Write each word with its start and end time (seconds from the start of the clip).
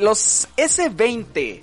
Los 0.00 0.48
S20, 0.56 1.60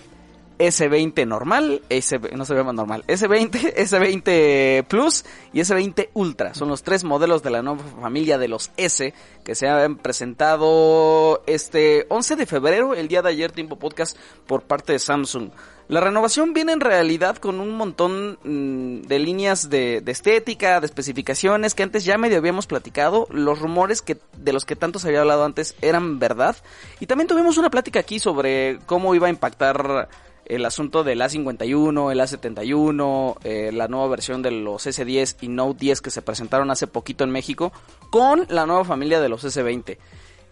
S20 0.58 1.28
normal, 1.28 1.82
S, 1.90 2.20
no 2.36 2.46
se 2.46 2.54
ve 2.54 2.64
más 2.64 2.74
normal, 2.74 3.04
S20, 3.08 3.76
S20 3.76 4.86
Plus 4.86 5.26
y 5.54 5.60
S20 5.60 6.10
Ultra. 6.14 6.54
Son 6.54 6.70
los 6.70 6.84
tres 6.84 7.04
modelos 7.04 7.44
de 7.44 7.52
la 7.52 7.62
nueva 7.62 7.84
familia 8.02 8.38
de 8.38 8.48
los 8.48 8.72
S 8.78 9.14
que 9.44 9.56
se 9.56 9.68
han 9.68 9.98
presentado 9.98 11.44
este 11.48 12.06
11 12.10 12.36
de 12.36 12.46
febrero, 12.46 12.94
el 12.94 13.08
día 13.08 13.22
de 13.22 13.30
ayer, 13.30 13.52
tiempo 13.52 13.78
podcast, 13.78 14.18
por 14.46 14.64
parte 14.64 14.94
de 14.94 15.00
Samsung. 15.00 15.52
La 15.90 16.02
renovación 16.02 16.54
viene 16.54 16.74
en 16.74 16.82
realidad 16.82 17.38
con 17.38 17.62
un 17.62 17.72
montón 17.72 18.38
mm, 18.44 19.08
de 19.08 19.20
líneas 19.20 19.70
de, 19.70 20.02
de, 20.02 20.12
estética, 20.12 20.82
de 20.82 20.86
especificaciones 20.86 21.76
que 21.76 21.84
antes 21.84 22.04
ya 22.04 22.18
medio 22.18 22.38
habíamos 22.38 22.68
platicado. 22.68 23.26
Los 23.32 23.60
rumores 23.60 24.02
que 24.02 24.18
de 24.38 24.52
los 24.52 24.66
que 24.66 24.76
tanto 24.76 25.00
se 25.00 25.08
había 25.08 25.22
hablado 25.22 25.46
antes 25.46 25.76
eran 25.82 26.20
verdad. 26.20 26.58
Y 27.00 27.06
también 27.06 27.30
tuvimos 27.30 27.58
una 27.58 27.70
plática 27.70 28.02
aquí 28.02 28.20
sobre 28.20 28.80
cómo 28.86 29.16
iba 29.16 29.28
a 29.28 29.30
impactar 29.30 30.10
el 30.50 30.66
asunto 30.66 31.04
del 31.04 31.22
A51, 31.22 32.12
el 32.12 32.20
A71, 32.20 33.38
eh, 33.44 33.72
la 33.74 33.88
nueva 33.88 34.08
versión 34.08 34.42
de 34.42 34.52
los 34.52 34.86
S10 34.88 35.38
y 35.42 35.48
Note 35.50 35.78
10 35.80 36.02
que 36.02 36.10
se 36.10 36.22
presentaron 36.22 36.72
hace 36.72 36.88
poquito 36.88 37.24
en 37.24 37.32
México 37.32 37.72
con 38.10 38.46
la 38.50 38.66
nueva 38.66 38.84
familia 38.86 39.20
de 39.20 39.30
los 39.30 39.44
S20. 39.44 39.98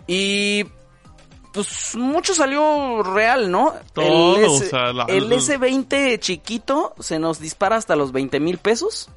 Y 0.07 0.65
pues 1.53 1.95
mucho 1.95 2.33
salió 2.35 3.01
real, 3.03 3.49
¿no? 3.49 3.73
Todo, 3.93 4.35
el, 4.37 4.43
S, 4.43 4.65
o 4.65 4.69
sea, 4.69 4.91
la- 4.93 5.05
el 5.05 5.31
S20 5.31 6.19
chiquito 6.19 6.93
se 6.99 7.17
nos 7.17 7.39
dispara 7.39 7.77
hasta 7.77 7.95
los 7.95 8.11
20 8.11 8.39
mil 8.41 8.57
pesos. 8.57 9.09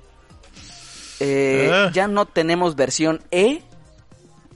Eh, 1.20 1.68
Ah. 1.72 1.90
Ya 1.92 2.06
no 2.06 2.26
tenemos 2.26 2.76
versión 2.76 3.20
E. 3.32 3.62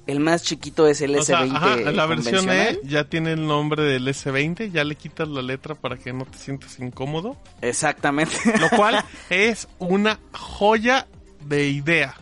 El 0.07 0.19
más 0.19 0.43
chiquito 0.43 0.89
es 0.89 1.01
el 1.01 1.17
O 1.17 1.23
sea, 1.23 1.45
S20 1.45 1.57
ajá, 1.57 1.77
la 1.93 2.07
versión. 2.07 2.51
E 2.51 2.81
ya 2.85 3.05
tiene 3.05 3.33
el 3.33 3.47
nombre 3.47 3.85
del 3.85 4.09
S20, 4.09 4.73
ya 4.73 4.83
le 4.83 4.97
quitas 4.97 5.29
la 5.29 5.43
letra 5.43 5.75
para 5.75 5.97
que 5.97 6.13
no 6.13 6.25
te 6.25 6.39
sientas 6.39 6.79
incómodo, 6.81 7.37
Exactamente. 7.61 8.35
lo 8.61 8.69
cual 8.71 9.05
es 9.31 9.69
una 9.79 10.19
joya 10.33 11.07
de 11.47 11.69
idea. 11.69 12.15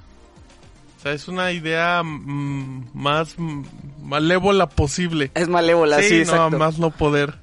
O 0.99 1.03
sea, 1.03 1.13
es 1.13 1.29
una 1.29 1.51
idea 1.53 2.03
mm, 2.03 2.91
más 2.93 3.37
malévola 4.03 4.69
posible. 4.69 5.31
es 5.35 5.49
malévola, 5.49 6.03
sí, 6.03 6.09
sí, 6.09 6.15
no, 6.17 6.21
exacto. 6.21 6.59
más 6.59 6.79
no 6.79 6.91
poder. 6.91 7.37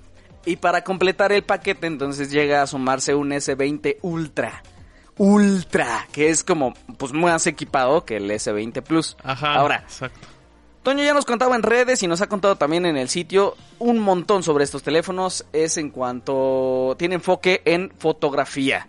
Y 0.45 0.57
para 0.57 0.83
completar 0.83 1.31
el 1.31 1.44
paquete, 1.44 1.88
entonces 1.88 2.29
llega 2.29 2.61
a 2.61 2.67
sumarse 2.67 3.16
un 3.16 3.31
S20 3.31 3.97
Ultra. 4.01 4.61
Ultra, 5.17 6.07
que 6.11 6.29
es 6.29 6.43
como 6.43 6.73
pues 6.97 7.13
más 7.13 7.47
equipado 7.47 8.05
que 8.05 8.17
el 8.17 8.29
S20 8.29 8.81
Plus. 8.83 9.17
Ajá. 9.23 9.55
Ahora, 9.55 9.77
Exacto. 9.77 10.27
Toño 10.87 11.03
ya 11.03 11.13
nos 11.13 11.25
contaba 11.25 11.53
en 11.57 11.63
redes 11.63 12.01
y 12.01 12.07
nos 12.07 12.21
ha 12.21 12.27
contado 12.27 12.55
también 12.55 12.85
en 12.85 12.95
el 12.95 13.09
sitio 13.09 13.57
un 13.77 13.99
montón 13.99 14.41
sobre 14.41 14.63
estos 14.63 14.83
teléfonos. 14.83 15.45
Es 15.51 15.75
en 15.75 15.89
cuanto 15.89 16.95
tiene 16.97 17.15
enfoque 17.15 17.61
en 17.65 17.91
fotografía. 17.97 18.88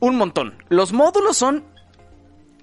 Un 0.00 0.16
montón. 0.16 0.60
Los 0.68 0.92
módulos 0.92 1.36
son, 1.36 1.62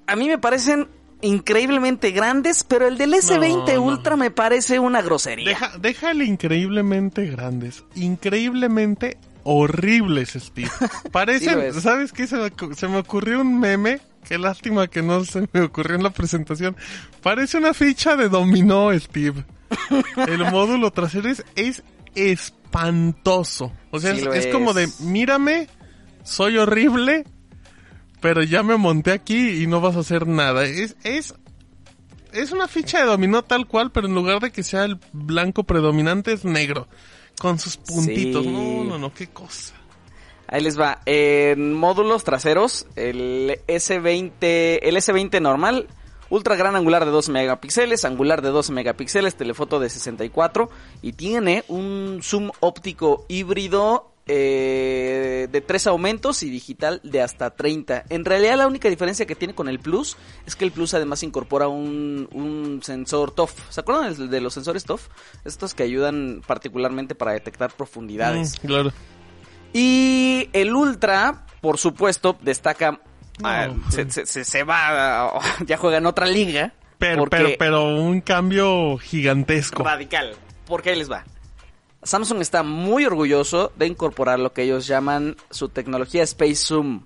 a 0.06 0.18
mí 0.18 0.28
me 0.28 0.38
parecen 0.38 0.90
increíblemente 1.22 2.12
grandes, 2.12 2.66
pero 2.66 2.88
el 2.88 2.98
del 2.98 3.14
S20 3.14 3.76
no. 3.76 3.84
Ultra 3.84 4.18
me 4.18 4.32
parece 4.32 4.80
una 4.80 5.02
grosería. 5.02 5.58
Deja, 5.80 6.12
el 6.12 6.22
increíblemente 6.22 7.28
grandes, 7.28 7.86
increíblemente 7.96 9.18
horribles, 9.46 10.32
Steve. 10.34 10.70
Parecen. 11.12 11.74
¿sabes 11.82 12.12
qué? 12.12 12.28
Se 12.28 12.36
me, 12.36 12.52
ocu- 12.52 12.74
se 12.76 12.88
me 12.90 12.98
ocurrió 12.98 13.40
un 13.42 13.60
meme, 13.60 14.02
qué 14.28 14.38
lástima 14.38 14.88
que 14.88 15.02
no 15.02 15.24
se 15.24 15.48
me 15.54 15.62
ocurrió 15.62 15.96
en 15.96 16.04
la 16.04 16.10
presentación. 16.10 16.76
Parece 17.22 17.58
una 17.58 17.74
ficha 17.74 18.18
de 18.18 18.28
dominó, 18.28 18.90
Steve. 19.00 19.46
El 20.28 20.40
módulo 20.52 20.92
trasero 20.92 21.30
es, 21.30 21.44
es 21.56 21.84
espantoso. 22.16 23.72
O 23.92 24.00
sea, 24.00 24.16
Sí 24.16 24.26
es, 24.34 24.46
es 24.46 24.48
como 24.48 24.74
de, 24.74 24.90
mírame, 25.00 25.68
soy 26.24 26.58
horrible, 26.58 27.26
pero 28.22 28.44
ya 28.44 28.64
me 28.64 28.78
monté 28.78 29.12
aquí 29.12 29.62
y 29.64 29.68
no 29.68 29.80
vas 29.82 29.96
a 29.96 30.00
hacer 30.00 30.28
nada. 30.28 30.66
Es, 30.66 30.96
es, 31.04 31.34
es 32.34 32.52
una 32.52 32.68
ficha 32.68 33.00
de 33.00 33.06
dominó 33.06 33.44
tal 33.44 33.68
cual, 33.68 33.92
pero 33.92 34.08
en 34.08 34.16
lugar 34.16 34.40
de 34.42 34.52
que 34.52 34.64
sea 34.64 34.84
el 34.86 35.00
blanco 35.14 35.64
predominante 35.64 36.34
es 36.34 36.44
negro. 36.46 36.88
Con 37.40 37.60
sus 37.60 37.78
puntitos. 37.78 38.44
Sí. 38.44 38.50
No, 38.50 38.84
no, 38.84 38.98
no, 38.98 39.14
qué 39.14 39.28
cosa. 39.28 39.76
Ahí 40.48 40.62
les 40.62 40.80
va. 40.80 41.02
En 41.06 41.74
módulos 41.74 42.24
traseros, 42.24 42.88
el 42.96 43.60
S20, 43.68 44.80
el 44.82 44.96
S20 44.96 45.42
normal, 45.42 45.88
ultra 46.30 46.56
gran 46.56 46.76
angular 46.76 47.06
de 47.06 47.12
2 47.12 47.30
megapíxeles, 47.30 48.06
angular 48.06 48.42
de 48.42 48.50
12 48.50 48.72
megapíxeles, 48.72 49.36
telefoto 49.36 49.80
de 49.80 49.90
64 49.90 50.70
y 51.02 51.14
tiene 51.14 51.64
un 51.68 52.20
zoom 52.22 52.52
óptico 52.60 53.26
híbrido 53.28 54.15
eh, 54.28 55.48
de 55.52 55.62
3 55.62 55.88
aumentos 55.88 56.44
y 56.44 56.50
digital 56.50 57.00
de 57.04 57.22
hasta 57.22 57.52
30. 57.56 58.06
En 58.10 58.26
realidad 58.26 58.58
la 58.58 58.68
única 58.68 58.90
diferencia 58.90 59.26
que 59.26 59.36
tiene 59.36 59.54
con 59.56 59.68
el 59.70 59.80
Plus 59.80 60.18
es 60.46 60.56
que 60.56 60.66
el 60.66 60.72
Plus 60.72 60.94
además 60.94 61.24
incorpora 61.24 61.68
un, 61.68 62.28
un 62.32 62.82
sensor 62.84 63.32
TOF. 63.32 63.54
¿Se 63.70 63.82
acuerdan 63.82 64.30
de 64.30 64.42
los 64.42 64.54
sensores 64.54 64.84
TOF? 64.86 65.08
Estos 65.46 65.74
que 65.74 65.84
ayudan 65.84 66.42
particularmente 66.46 67.16
para 67.16 67.34
detectar 67.34 67.72
profundidades. 67.72 68.62
Mm, 68.64 68.68
claro. 68.68 68.92
Y 69.74 70.50
el 70.54 70.74
Ultra, 70.74 71.46
por 71.62 71.78
supuesto, 71.78 72.38
destaca. 72.42 73.00
ah, 73.44 73.68
se, 73.90 74.10
se- 74.10 74.26
se- 74.26 74.46
se 74.46 74.64
va. 74.64 75.34
Ya 75.66 75.78
juega 75.78 75.98
en 75.98 76.06
otra 76.06 76.26
liga. 76.28 76.74
Pero, 76.98 77.26
pero, 77.26 77.50
pero 77.60 77.96
un 77.96 78.22
cambio 78.22 78.98
gigantesco. 78.98 79.84
Radical. 79.84 80.34
Porque 80.66 80.92
ahí 80.92 80.96
les 80.98 81.12
va. 81.12 81.26
Samsung 82.06 82.40
está 82.42 82.64
muy 82.64 83.06
orgulloso 83.06 83.72
de 83.78 83.88
incorporar 83.88 84.40
lo 84.40 84.54
que 84.54 84.64
ellos 84.64 84.88
llaman 84.88 85.36
su 85.50 85.70
tecnología 85.70 86.24
Space 86.24 86.56
Zoom. 86.56 87.02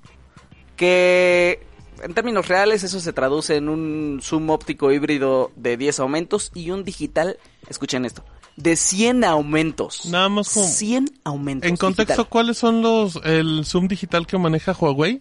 Que 0.76 1.66
en 2.04 2.14
términos 2.14 2.48
reales 2.48 2.84
eso 2.84 3.00
se 3.00 3.14
traduce 3.14 3.56
en 3.56 3.70
un 3.70 4.20
zoom 4.22 4.50
óptico 4.50 4.92
híbrido 4.92 5.52
de 5.56 5.76
10 5.78 6.00
aumentos 6.00 6.52
y 6.54 6.72
un 6.72 6.84
digital, 6.84 7.38
escuchen 7.70 8.06
esto, 8.06 8.24
de 8.56 8.76
100 8.76 9.24
aumentos. 9.24 10.06
Nada 10.06 10.30
más 10.30 10.54
como- 10.54 10.68
100 10.68 11.10
aumentos. 11.24 11.70
En 11.70 11.76
contexto, 11.78 12.14
digital. 12.14 12.30
¿cuáles 12.30 12.58
son 12.58 12.82
los 12.82 13.18
el 13.24 13.64
zoom 13.66 13.88
digital 13.88 14.28
que 14.28 14.38
maneja 14.38 14.74
Huawei? 14.78 15.20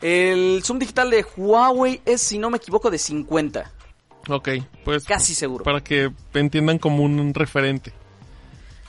El 0.00 0.62
zoom 0.64 0.78
digital 0.78 1.10
de 1.10 1.26
Huawei 1.36 2.00
es, 2.06 2.22
si 2.22 2.38
no 2.38 2.48
me 2.48 2.56
equivoco, 2.56 2.90
de 2.90 2.98
50. 2.98 3.70
Ok, 4.28 4.48
pues 4.84 5.04
Casi 5.04 5.34
seguro. 5.34 5.64
para 5.64 5.82
que 5.82 6.10
entiendan 6.34 6.78
como 6.78 7.02
un 7.02 7.34
referente. 7.34 7.92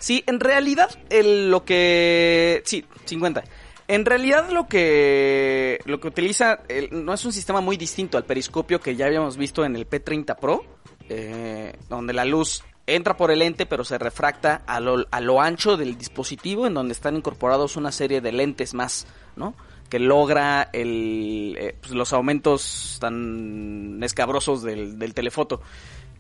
Sí, 0.01 0.23
en 0.27 0.39
realidad 0.39 0.89
el- 1.09 1.49
lo 1.49 1.63
que... 1.63 2.61
Sí, 2.65 2.83
50. 3.05 3.43
En 3.87 4.03
realidad 4.05 4.49
lo 4.51 4.67
que 4.67 5.79
lo 5.85 5.99
que 5.99 6.07
utiliza 6.07 6.61
no 6.91 7.13
es 7.13 7.25
un 7.25 7.31
sistema 7.33 7.61
muy 7.61 7.77
distinto 7.77 8.17
al 8.17 8.25
periscopio 8.25 8.79
que 8.79 8.95
ya 8.95 9.05
habíamos 9.05 9.37
visto 9.37 9.63
en 9.65 9.75
el 9.75 9.87
P30 9.89 10.37
Pro, 10.39 10.63
eh, 11.09 11.75
donde 11.89 12.13
la 12.13 12.23
luz 12.25 12.63
entra 12.87 13.15
por 13.17 13.31
el 13.31 13.39
lente 13.39 13.65
pero 13.65 13.83
se 13.83 13.97
refracta 13.97 14.63
a 14.65 14.79
lo, 14.79 15.05
a 15.11 15.19
lo 15.21 15.39
ancho 15.41 15.77
del 15.77 15.97
dispositivo 15.97 16.65
en 16.67 16.73
donde 16.73 16.93
están 16.93 17.15
incorporados 17.17 17.75
una 17.75 17.91
serie 17.91 18.21
de 18.21 18.31
lentes 18.31 18.73
más, 18.73 19.07
¿no? 19.35 19.55
Que 19.89 19.99
logra 19.99 20.69
el, 20.71 21.57
eh, 21.59 21.75
pues, 21.81 21.91
los 21.93 22.13
aumentos 22.13 22.97
tan 23.01 23.99
escabrosos 24.03 24.63
del, 24.63 24.97
del 24.97 25.13
telefoto. 25.13 25.61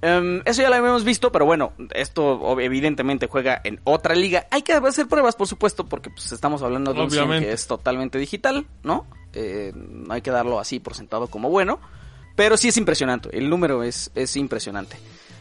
Em, 0.01 0.41
eso 0.45 0.61
ya 0.61 0.69
lo 0.69 0.75
habíamos 0.75 1.03
visto, 1.03 1.31
pero 1.31 1.45
bueno, 1.45 1.73
esto 1.93 2.59
evidentemente 2.59 3.27
juega 3.27 3.61
en 3.63 3.79
otra 3.83 4.15
liga. 4.15 4.47
Hay 4.49 4.63
que 4.63 4.73
hacer 4.73 5.07
pruebas, 5.07 5.35
por 5.35 5.47
supuesto, 5.47 5.85
porque 5.85 6.09
pues, 6.09 6.31
estamos 6.31 6.63
hablando 6.63 6.93
de 6.93 7.01
un 7.01 7.11
100 7.11 7.23
Obviamente. 7.23 7.47
que 7.47 7.53
es 7.53 7.67
totalmente 7.67 8.17
digital, 8.17 8.65
¿no? 8.83 9.05
Eh, 9.33 9.71
no 9.75 10.13
hay 10.13 10.21
que 10.21 10.31
darlo 10.31 10.59
así 10.59 10.79
por 10.79 10.95
sentado 10.95 11.27
como 11.27 11.49
bueno. 11.49 11.79
Pero 12.35 12.57
sí 12.57 12.69
es 12.69 12.77
impresionante, 12.77 13.29
el 13.37 13.49
número 13.49 13.83
es, 13.83 14.09
es 14.15 14.35
impresionante. 14.37 14.97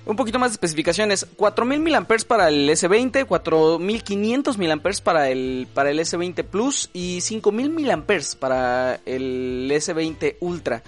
Un 0.06 0.16
poquito 0.16 0.38
más 0.38 0.50
de 0.50 0.54
especificaciones, 0.54 1.26
4000 1.36 1.80
mAh 1.80 2.06
para 2.26 2.48
el 2.48 2.68
S20, 2.68 3.26
4500 3.26 4.58
mAh 4.58 4.76
para 5.04 5.28
el, 5.30 5.68
para 5.72 5.90
el 5.90 5.98
S20 6.00 6.44
Plus 6.44 6.90
y 6.92 7.20
5000 7.20 7.70
mAh 7.70 8.04
para 8.38 9.00
el 9.06 9.70
S20 9.70 10.36
Ultra. 10.40 10.82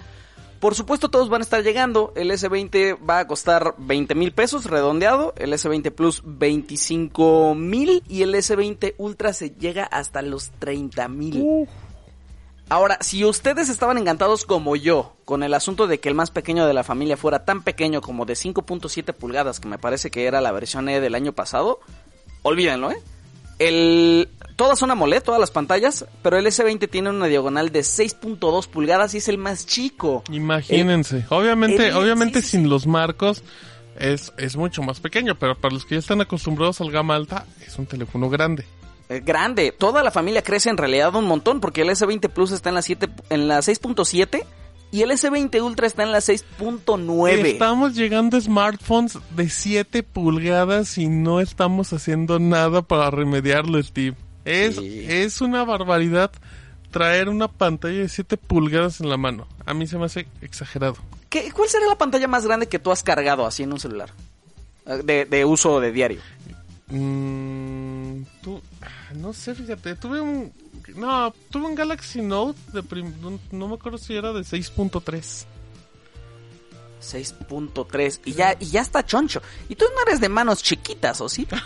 Por 0.63 0.75
supuesto, 0.75 1.09
todos 1.09 1.27
van 1.27 1.41
a 1.41 1.43
estar 1.43 1.61
llegando. 1.61 2.13
El 2.15 2.31
S20 2.31 2.97
va 3.05 3.19
a 3.19 3.27
costar 3.27 3.75
20 3.79 4.15
mil 4.15 4.31
pesos 4.31 4.63
redondeado. 4.63 5.33
El 5.35 5.51
S20 5.51 5.91
Plus 5.91 6.21
25 6.23 7.53
mil. 7.53 8.01
Y 8.07 8.21
el 8.21 8.33
S20 8.33 8.93
Ultra 8.97 9.33
se 9.33 9.49
llega 9.49 9.83
hasta 9.83 10.21
los 10.21 10.51
30 10.59 11.09
mil. 11.09 11.67
Ahora, 12.69 12.97
si 13.01 13.25
ustedes 13.25 13.67
estaban 13.67 13.97
encantados 13.97 14.45
como 14.45 14.77
yo 14.77 15.17
con 15.25 15.43
el 15.43 15.53
asunto 15.53 15.85
de 15.85 15.99
que 15.99 16.07
el 16.07 16.15
más 16.15 16.31
pequeño 16.31 16.65
de 16.65 16.73
la 16.73 16.85
familia 16.85 17.17
fuera 17.17 17.43
tan 17.43 17.61
pequeño 17.61 17.99
como 17.99 18.25
de 18.25 18.35
5.7 18.35 19.13
pulgadas, 19.13 19.59
que 19.59 19.67
me 19.67 19.77
parece 19.77 20.11
que 20.11 20.27
era 20.27 20.39
la 20.39 20.53
versión 20.53 20.87
E 20.87 21.01
del 21.01 21.15
año 21.15 21.33
pasado, 21.33 21.81
olvídenlo, 22.41 22.89
¿eh? 22.89 23.01
El, 23.59 24.29
todas 24.55 24.79
son 24.79 24.91
AMOLED, 24.91 25.23
todas 25.23 25.39
las 25.39 25.51
pantallas, 25.51 26.05
pero 26.21 26.37
el 26.37 26.45
S20 26.45 26.89
tiene 26.89 27.09
una 27.09 27.27
diagonal 27.27 27.71
de 27.71 27.81
6.2 27.81 28.67
pulgadas 28.67 29.13
y 29.13 29.17
es 29.17 29.27
el 29.27 29.37
más 29.37 29.65
chico. 29.65 30.23
Imagínense. 30.31 31.25
obviamente, 31.29 31.93
obviamente 31.93 32.41
sin 32.41 32.69
los 32.69 32.87
marcos 32.87 33.43
es, 33.99 34.33
es 34.37 34.55
mucho 34.55 34.81
más 34.81 34.99
pequeño, 34.99 35.37
pero 35.37 35.55
para 35.55 35.73
los 35.73 35.85
que 35.85 35.95
ya 35.95 35.99
están 35.99 36.21
acostumbrados 36.21 36.81
al 36.81 36.91
gama 36.91 37.15
alta, 37.15 37.45
es 37.65 37.77
un 37.77 37.85
teléfono 37.85 38.29
grande. 38.29 38.65
Eh, 39.09 39.21
grande. 39.23 39.71
Toda 39.71 40.01
la 40.01 40.11
familia 40.11 40.41
crece 40.41 40.69
en 40.69 40.77
realidad 40.77 41.13
un 41.15 41.25
montón 41.25 41.59
porque 41.59 41.81
el 41.81 41.89
S20 41.89 42.29
Plus 42.29 42.51
está 42.51 42.69
en 42.69 42.75
la 42.75 42.81
7 42.81 43.09
en 43.29 43.47
la 43.47 43.59
6.7 43.59 44.45
y 44.93 45.01
el 45.01 45.09
S20 45.09 45.59
Ultra 45.63 45.87
está 45.87 46.03
en 46.03 46.11
la 46.11 46.19
6.9. 46.19 47.45
Estamos 47.45 47.95
llegando 47.95 48.37
a 48.37 48.41
smartphones 48.41 49.17
de 49.35 49.49
7 49.49 50.03
pulgadas 50.03 50.99
y 50.99 51.07
no 51.07 51.39
estamos 51.39 51.91
haciendo 51.93 52.37
nada 52.37 52.83
para 52.83 53.09
remediarlo, 53.09 53.81
Steve. 53.81 54.15
Es, 54.45 54.77
es 54.77 55.41
una 55.41 55.63
barbaridad 55.63 56.31
traer 56.91 57.27
una 57.27 57.47
pantalla 57.47 58.01
de 58.01 58.07
7 58.07 58.37
pulgadas 58.37 59.01
en 59.01 59.09
la 59.09 59.17
mano. 59.17 59.47
A 59.65 59.73
mí 59.73 59.87
se 59.87 59.97
me 59.97 60.05
hace 60.05 60.27
exagerado. 60.41 60.97
¿Qué, 61.27 61.51
¿Cuál 61.51 61.69
será 61.69 61.87
la 61.87 61.97
pantalla 61.97 62.27
más 62.27 62.45
grande 62.45 62.67
que 62.67 62.77
tú 62.77 62.91
has 62.91 63.01
cargado 63.01 63.47
así 63.47 63.63
en 63.63 63.73
un 63.73 63.79
celular? 63.79 64.11
De, 64.85 65.25
de 65.25 65.43
uso 65.43 65.79
de 65.79 65.91
diario. 65.91 66.21
Mm, 66.89 68.21
tú, 68.43 68.61
ah, 68.83 69.13
no 69.15 69.33
sé, 69.33 69.55
fíjate, 69.55 69.95
tuve 69.95 70.21
un... 70.21 70.53
No, 70.95 71.33
tuve 71.49 71.65
un 71.67 71.75
Galaxy 71.75 72.21
Note 72.21 72.59
de 72.73 72.83
prim- 72.83 73.13
no, 73.21 73.39
no 73.51 73.67
me 73.67 73.75
acuerdo 73.75 73.97
si 73.97 74.15
era 74.15 74.33
de 74.33 74.41
6.3. 74.41 75.45
6.3 77.01 78.21
y 78.25 78.33
ya 78.33 78.55
y 78.59 78.65
ya 78.67 78.81
está 78.81 79.05
choncho. 79.05 79.41
Y 79.69 79.75
tú 79.75 79.85
no 79.95 80.01
eres 80.07 80.21
de 80.21 80.29
manos 80.29 80.63
chiquitas, 80.63 81.21
¿o 81.21 81.29
sí? 81.29 81.47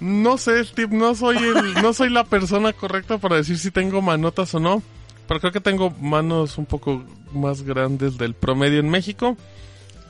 No 0.00 0.36
sé, 0.36 0.64
Steve, 0.64 0.96
no 0.96 1.14
soy 1.14 1.36
el, 1.36 1.74
no 1.74 1.92
soy 1.92 2.10
la 2.10 2.24
persona 2.24 2.72
correcta 2.72 3.18
para 3.18 3.36
decir 3.36 3.56
si 3.56 3.70
tengo 3.70 4.02
manotas 4.02 4.52
o 4.56 4.58
no. 4.58 4.82
Pero 5.28 5.38
creo 5.38 5.52
que 5.52 5.60
tengo 5.60 5.90
manos 5.90 6.58
un 6.58 6.66
poco 6.66 7.04
más 7.32 7.62
grandes 7.62 8.18
del 8.18 8.34
promedio 8.34 8.80
en 8.80 8.88
México. 8.90 9.36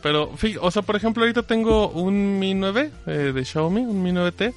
Pero, 0.02 0.32
o 0.62 0.70
sea, 0.70 0.80
por 0.80 0.96
ejemplo, 0.96 1.24
ahorita 1.24 1.42
tengo 1.42 1.88
un 1.90 2.38
Mi 2.38 2.54
9 2.54 2.90
eh, 3.06 3.10
de 3.34 3.44
Xiaomi, 3.44 3.82
un 3.82 4.02
Mi 4.02 4.12
9T. 4.12 4.54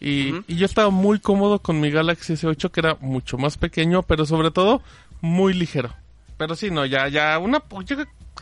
Y, 0.00 0.32
Ujú. 0.32 0.44
y 0.48 0.56
yo 0.56 0.64
estaba 0.66 0.88
muy 0.90 1.20
cómodo 1.20 1.58
con 1.60 1.78
mi 1.78 1.90
Galaxy 1.90 2.32
S8, 2.32 2.70
que 2.70 2.80
era 2.80 2.96
mucho 3.00 3.36
más 3.36 3.58
pequeño, 3.58 4.02
pero 4.02 4.24
sobre 4.24 4.50
todo 4.50 4.82
muy 5.20 5.52
ligero. 5.52 5.94
Pero 6.38 6.56
sí, 6.56 6.70
no, 6.70 6.86
ya, 6.86 7.06
ya, 7.08 7.38
una, 7.38 7.62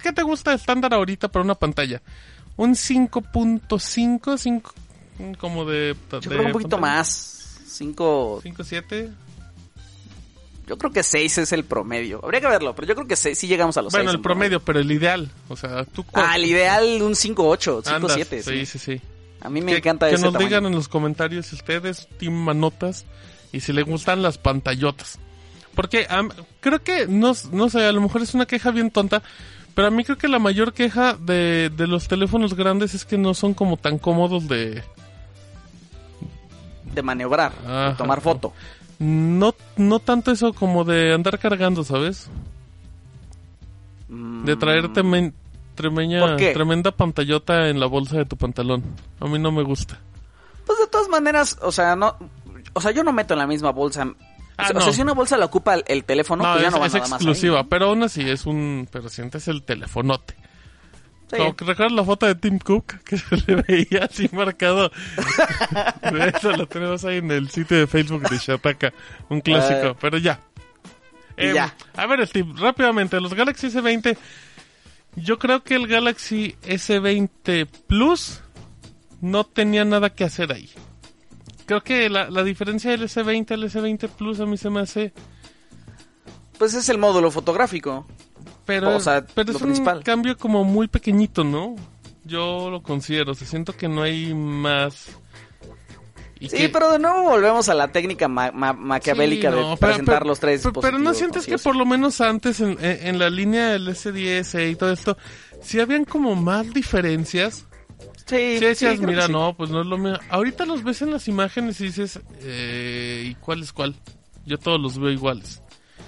¿qué 0.02 0.12
te 0.12 0.22
gusta 0.22 0.54
estándar 0.54 0.94
ahorita 0.94 1.26
para 1.28 1.44
una 1.44 1.56
pantalla? 1.56 2.00
Un 2.56 2.74
5.5, 2.76 4.38
5, 4.38 4.74
como 5.38 5.64
de... 5.64 5.96
Yo 6.12 6.20
de 6.20 6.28
creo 6.28 6.46
un 6.46 6.52
poquito 6.52 6.76
pantalla. 6.78 6.98
más. 6.98 7.60
5, 7.66 8.40
5.7. 8.44 9.10
yo 10.68 10.78
creo 10.78 10.92
que 10.92 11.02
6 11.02 11.38
es 11.38 11.52
el 11.52 11.64
promedio. 11.64 12.20
Habría 12.22 12.40
que 12.40 12.46
verlo, 12.46 12.74
pero 12.74 12.86
yo 12.88 12.94
creo 12.94 13.06
que 13.08 13.16
sí, 13.16 13.34
sí 13.34 13.46
llegamos 13.48 13.76
a 13.76 13.82
los 13.82 13.92
Bueno, 13.92 14.10
6 14.10 14.16
el 14.16 14.22
promedio, 14.22 14.60
pero 14.60 14.78
el 14.78 14.90
ideal. 14.90 15.30
O 15.48 15.56
sea, 15.56 15.84
tú... 15.84 16.04
cuál- 16.04 16.24
Ah, 16.28 16.36
el 16.36 16.44
ideal 16.44 17.02
un 17.02 17.12
5.8, 17.14 17.86
andas? 17.92 18.16
5.7. 18.16 18.42
Sí, 18.42 18.50
Sí, 18.64 18.66
sí, 18.66 18.78
sí. 18.78 19.00
A 19.40 19.48
mí 19.48 19.60
me 19.60 19.72
que, 19.72 19.78
encanta 19.78 20.08
que 20.08 20.14
ese 20.16 20.24
nos 20.24 20.32
tamaño. 20.32 20.48
digan 20.48 20.66
en 20.66 20.74
los 20.74 20.88
comentarios 20.88 21.46
si 21.46 21.56
ustedes 21.56 22.08
team 22.18 22.32
manotas 22.34 23.04
y 23.52 23.60
si 23.60 23.72
les 23.72 23.84
gustan 23.84 24.22
las 24.22 24.36
pantallotas. 24.38 25.18
Porque 25.74 26.06
creo 26.60 26.82
que, 26.82 27.06
no, 27.06 27.32
no 27.52 27.68
sé, 27.68 27.84
a 27.86 27.92
lo 27.92 28.00
mejor 28.00 28.22
es 28.22 28.34
una 28.34 28.46
queja 28.46 28.72
bien 28.72 28.90
tonta, 28.90 29.22
pero 29.74 29.86
a 29.88 29.90
mí 29.92 30.02
creo 30.02 30.18
que 30.18 30.26
la 30.26 30.40
mayor 30.40 30.72
queja 30.72 31.14
de, 31.14 31.70
de 31.76 31.86
los 31.86 32.08
teléfonos 32.08 32.54
grandes 32.54 32.94
es 32.94 33.04
que 33.04 33.16
no 33.16 33.32
son 33.34 33.54
como 33.54 33.76
tan 33.76 33.98
cómodos 33.98 34.48
de... 34.48 34.82
De 36.94 37.02
maniobrar, 37.02 37.52
de 37.90 37.94
tomar 37.96 38.20
foto. 38.20 38.52
No, 38.98 39.54
no 39.76 40.00
tanto 40.00 40.32
eso 40.32 40.52
como 40.52 40.82
de 40.82 41.14
andar 41.14 41.38
cargando, 41.38 41.84
¿sabes? 41.84 42.28
De 44.08 44.56
traerte 44.56 45.04
men- 45.04 45.34
tremeña- 45.82 46.36
tremenda 46.52 46.90
pantallota 46.92 47.68
en 47.68 47.78
la 47.80 47.86
bolsa 47.86 48.16
de 48.18 48.24
tu 48.24 48.36
pantalón. 48.36 48.82
A 49.20 49.26
mí 49.26 49.38
no 49.38 49.52
me 49.52 49.62
gusta. 49.62 49.98
Pues 50.66 50.78
de 50.78 50.86
todas 50.88 51.08
maneras, 51.08 51.58
o 51.62 51.72
sea, 51.72 51.96
no... 51.96 52.16
O 52.74 52.80
sea, 52.80 52.90
yo 52.90 53.02
no 53.04 53.12
meto 53.12 53.34
en 53.34 53.38
la 53.38 53.46
misma 53.46 53.70
bolsa... 53.70 54.06
Ah, 54.56 54.64
o, 54.64 54.66
sea, 54.66 54.72
no. 54.74 54.78
o 54.80 54.82
sea, 54.82 54.92
si 54.92 55.02
una 55.02 55.12
bolsa 55.14 55.36
la 55.36 55.46
ocupa 55.46 55.74
el, 55.74 55.84
el 55.86 56.04
teléfono, 56.04 56.42
No, 56.42 56.50
pues 56.52 56.62
ya 56.62 56.68
es, 56.68 56.74
no 56.74 56.80
va 56.80 56.86
es 56.86 56.92
nada 56.94 57.04
más 57.04 57.12
ahí, 57.12 57.16
exclusiva, 57.16 57.64
pero 57.64 57.86
aún 57.86 58.02
así 58.02 58.28
es 58.28 58.44
un... 58.44 58.88
Pero 58.90 59.08
sientes 59.08 59.46
el 59.48 59.62
telefonote. 59.62 60.34
Sí. 61.30 61.36
Como 61.36 61.54
que 61.56 61.64
recuerdas 61.64 61.92
la 61.92 62.04
foto 62.04 62.26
de 62.26 62.34
Tim 62.34 62.58
Cook 62.58 62.86
que 63.04 63.16
se 63.18 63.36
le 63.46 63.62
veía 63.68 64.04
así 64.10 64.28
marcado. 64.32 64.90
Eso 66.34 66.52
lo 66.52 66.66
tenemos 66.66 67.04
ahí 67.04 67.18
en 67.18 67.30
el 67.30 67.50
sitio 67.50 67.76
de 67.78 67.86
Facebook 67.86 68.28
de 68.28 68.38
Shataka, 68.38 68.92
un 69.28 69.40
clásico, 69.40 69.88
Eh. 69.88 69.96
pero 70.00 70.18
ya. 70.18 70.40
Em, 71.36 71.54
ya. 71.54 71.74
A 71.96 72.06
ver, 72.06 72.26
Steve, 72.26 72.52
rápidamente, 72.56 73.20
los 73.20 73.34
Galaxy 73.34 73.68
S20. 73.68 74.16
Yo 75.22 75.38
creo 75.38 75.62
que 75.62 75.74
el 75.74 75.86
Galaxy 75.86 76.56
S20 76.62 77.66
Plus 77.86 78.40
no 79.20 79.44
tenía 79.44 79.84
nada 79.84 80.10
que 80.10 80.24
hacer 80.24 80.52
ahí. 80.52 80.70
Creo 81.66 81.82
que 81.82 82.08
la, 82.08 82.30
la 82.30 82.44
diferencia 82.44 82.90
del 82.90 83.02
S20 83.02 83.50
al 83.52 83.64
S20 83.64 84.08
Plus 84.08 84.40
a 84.40 84.46
mí 84.46 84.56
se 84.56 84.70
me 84.70 84.80
hace 84.80 85.12
Pues 86.58 86.74
es 86.74 86.88
el 86.88 86.98
módulo 86.98 87.30
fotográfico. 87.30 88.06
Pero, 88.64 88.96
O 88.96 89.00
sea, 89.00 89.24
pero 89.34 89.52
es 89.52 89.62
un 89.62 90.02
cambio 90.02 90.36
como 90.36 90.64
muy 90.64 90.88
pequeñito, 90.88 91.42
¿no? 91.44 91.76
Yo 92.24 92.68
lo 92.70 92.82
considero, 92.82 93.32
o 93.32 93.34
sea, 93.34 93.46
siento 93.46 93.74
que 93.74 93.88
no 93.88 94.02
hay 94.02 94.34
más. 94.34 95.08
Y 96.40 96.48
Sí, 96.48 96.56
que- 96.56 96.68
pero 96.68 96.92
de 96.92 96.98
nuevo 96.98 97.22
volvemos 97.24 97.68
a 97.68 97.74
la 97.74 97.88
técnica 97.88 98.28
ma- 98.28 98.52
ma- 98.52 98.72
maquiavélica 98.72 99.50
Sí, 99.50 99.56
de 99.56 99.60
no, 99.62 99.76
pero- 99.76 99.90
presentar 99.92 100.18
pero- 100.18 100.26
los 100.26 100.38
tres 100.40 100.60
pero, 100.62 100.80
pero 100.80 100.98
no 100.98 101.12
sientes 101.14 101.46
que 101.46 101.58
por 101.58 101.74
lo 101.76 101.84
menos 101.84 102.20
antes 102.20 102.60
en, 102.60 102.76
en- 102.80 103.18
la 103.18 103.28
línea 103.30 103.70
del 103.70 103.88
S10 103.88 104.70
y 104.70 104.76
todo 104.76 104.92
esto, 104.92 105.16
si 105.62 105.80
habían 105.80 106.04
como 106.04 106.34
más 106.36 106.72
diferencias. 106.72 107.64
Sí, 108.26 108.58
Si 108.58 108.64
decías, 108.64 108.98
sí, 108.98 109.06
mira, 109.06 109.26
sí. 109.26 109.32
no, 109.32 109.54
pues 109.56 109.70
no 109.70 109.80
es 109.80 109.86
lo 109.86 109.96
mío. 109.98 110.18
Ahorita 110.30 110.66
los 110.66 110.84
ves 110.84 111.00
en 111.02 111.10
las 111.10 111.26
imágenes 111.28 111.80
y 111.80 111.84
dices, 111.84 112.20
eh, 112.42 113.24
¿y 113.26 113.34
cuál 113.36 113.62
es 113.62 113.72
cuál? 113.72 113.94
Yo 114.44 114.58
todos 114.58 114.80
los 114.80 114.98
veo 114.98 115.10
iguales. 115.10 115.62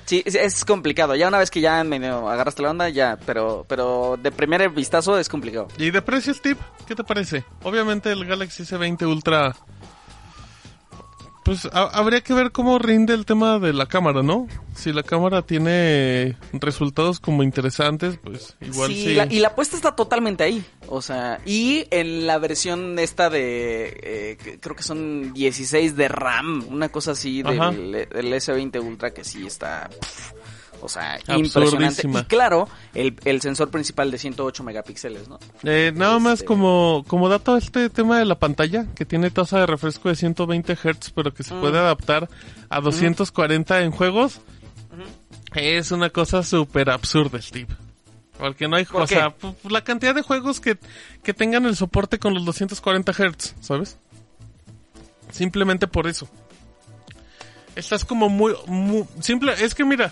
Sí, 0.04 0.22
es, 0.26 0.34
es 0.34 0.64
complicado. 0.64 1.14
Ya 1.14 1.28
una 1.28 1.38
vez 1.38 1.50
que 1.50 1.60
ya 1.60 1.82
medio 1.84 2.28
agarraste 2.28 2.62
la 2.62 2.70
onda, 2.70 2.88
ya, 2.88 3.18
pero, 3.26 3.64
pero 3.68 4.18
de 4.22 4.30
primer 4.32 4.68
vistazo 4.70 5.18
es 5.18 5.28
complicado. 5.28 5.68
¿Y 5.78 5.90
de 5.90 6.02
precio, 6.02 6.34
Steve? 6.34 6.58
¿Qué 6.86 6.94
te 6.94 7.04
parece? 7.04 7.44
Obviamente 7.62 8.10
el 8.12 8.24
Galaxy 8.26 8.64
S20 8.64 9.06
Ultra... 9.06 9.56
Pues 11.44 11.64
ha- 11.72 11.88
habría 11.98 12.20
que 12.20 12.34
ver 12.34 12.52
cómo 12.52 12.78
rinde 12.78 13.14
el 13.14 13.24
tema 13.24 13.58
de 13.58 13.72
la 13.72 13.86
cámara, 13.86 14.22
¿no? 14.22 14.46
Si 14.74 14.92
la 14.92 15.02
cámara 15.02 15.42
tiene 15.42 16.36
resultados 16.52 17.18
como 17.18 17.42
interesantes, 17.42 18.18
pues 18.22 18.56
igual 18.60 18.90
sí. 18.92 19.02
Sí, 19.04 19.14
la- 19.14 19.26
y 19.26 19.40
la 19.40 19.48
apuesta 19.48 19.74
está 19.74 19.96
totalmente 19.96 20.44
ahí. 20.44 20.62
O 20.88 21.00
sea, 21.02 21.40
y 21.46 21.86
en 21.90 22.26
la 22.26 22.38
versión 22.38 22.98
esta 22.98 23.30
de, 23.30 23.98
eh, 24.02 24.58
creo 24.60 24.76
que 24.76 24.82
son 24.82 25.32
16 25.32 25.96
de 25.96 26.08
RAM, 26.08 26.66
una 26.68 26.88
cosa 26.90 27.12
así 27.12 27.42
del, 27.42 27.92
del 27.92 28.32
S20 28.34 28.78
Ultra 28.82 29.12
que 29.12 29.24
sí 29.24 29.46
está, 29.46 29.88
o 30.82 30.88
sea, 30.88 31.18
impresionante. 31.36 32.02
Y 32.06 32.24
claro, 32.24 32.68
el, 32.94 33.16
el 33.24 33.40
sensor 33.40 33.70
principal 33.70 34.10
de 34.10 34.18
108 34.18 34.62
megapíxeles, 34.62 35.28
¿no? 35.28 35.38
Eh, 35.62 35.92
nada 35.94 36.18
más 36.18 36.34
Este- 36.34 36.46
como, 36.46 37.04
como 37.06 37.28
dato 37.28 37.56
este 37.56 37.90
tema 37.90 38.18
de 38.18 38.24
la 38.24 38.38
pantalla, 38.38 38.86
que 38.94 39.04
tiene 39.04 39.30
tasa 39.30 39.58
de 39.60 39.66
refresco 39.66 40.08
de 40.08 40.16
120 40.16 40.74
Hz, 40.76 41.10
pero 41.14 41.32
que 41.34 41.42
se 41.42 41.54
Mm. 41.54 41.60
puede 41.60 41.78
adaptar 41.78 42.28
a 42.68 42.80
240 42.80 43.80
en 43.82 43.90
juegos, 43.90 44.40
es 45.54 45.90
una 45.90 46.10
cosa 46.10 46.42
súper 46.42 46.90
absurda, 46.90 47.40
Steve. 47.42 47.68
Porque 48.38 48.68
no 48.68 48.76
hay, 48.76 48.86
¿Por 48.86 49.02
o 49.02 49.06
qué? 49.06 49.16
sea, 49.16 49.34
la 49.68 49.84
cantidad 49.84 50.14
de 50.14 50.22
juegos 50.22 50.60
que, 50.60 50.78
que 51.22 51.34
tengan 51.34 51.66
el 51.66 51.76
soporte 51.76 52.18
con 52.18 52.32
los 52.32 52.44
240 52.46 53.12
Hz, 53.12 53.54
¿sabes? 53.60 53.98
Simplemente 55.30 55.86
por 55.86 56.06
eso. 56.06 56.28
Estás 57.76 58.04
como 58.04 58.28
muy, 58.28 58.54
muy 58.66 59.04
simple, 59.20 59.52
es 59.58 59.74
que 59.74 59.84
mira, 59.84 60.10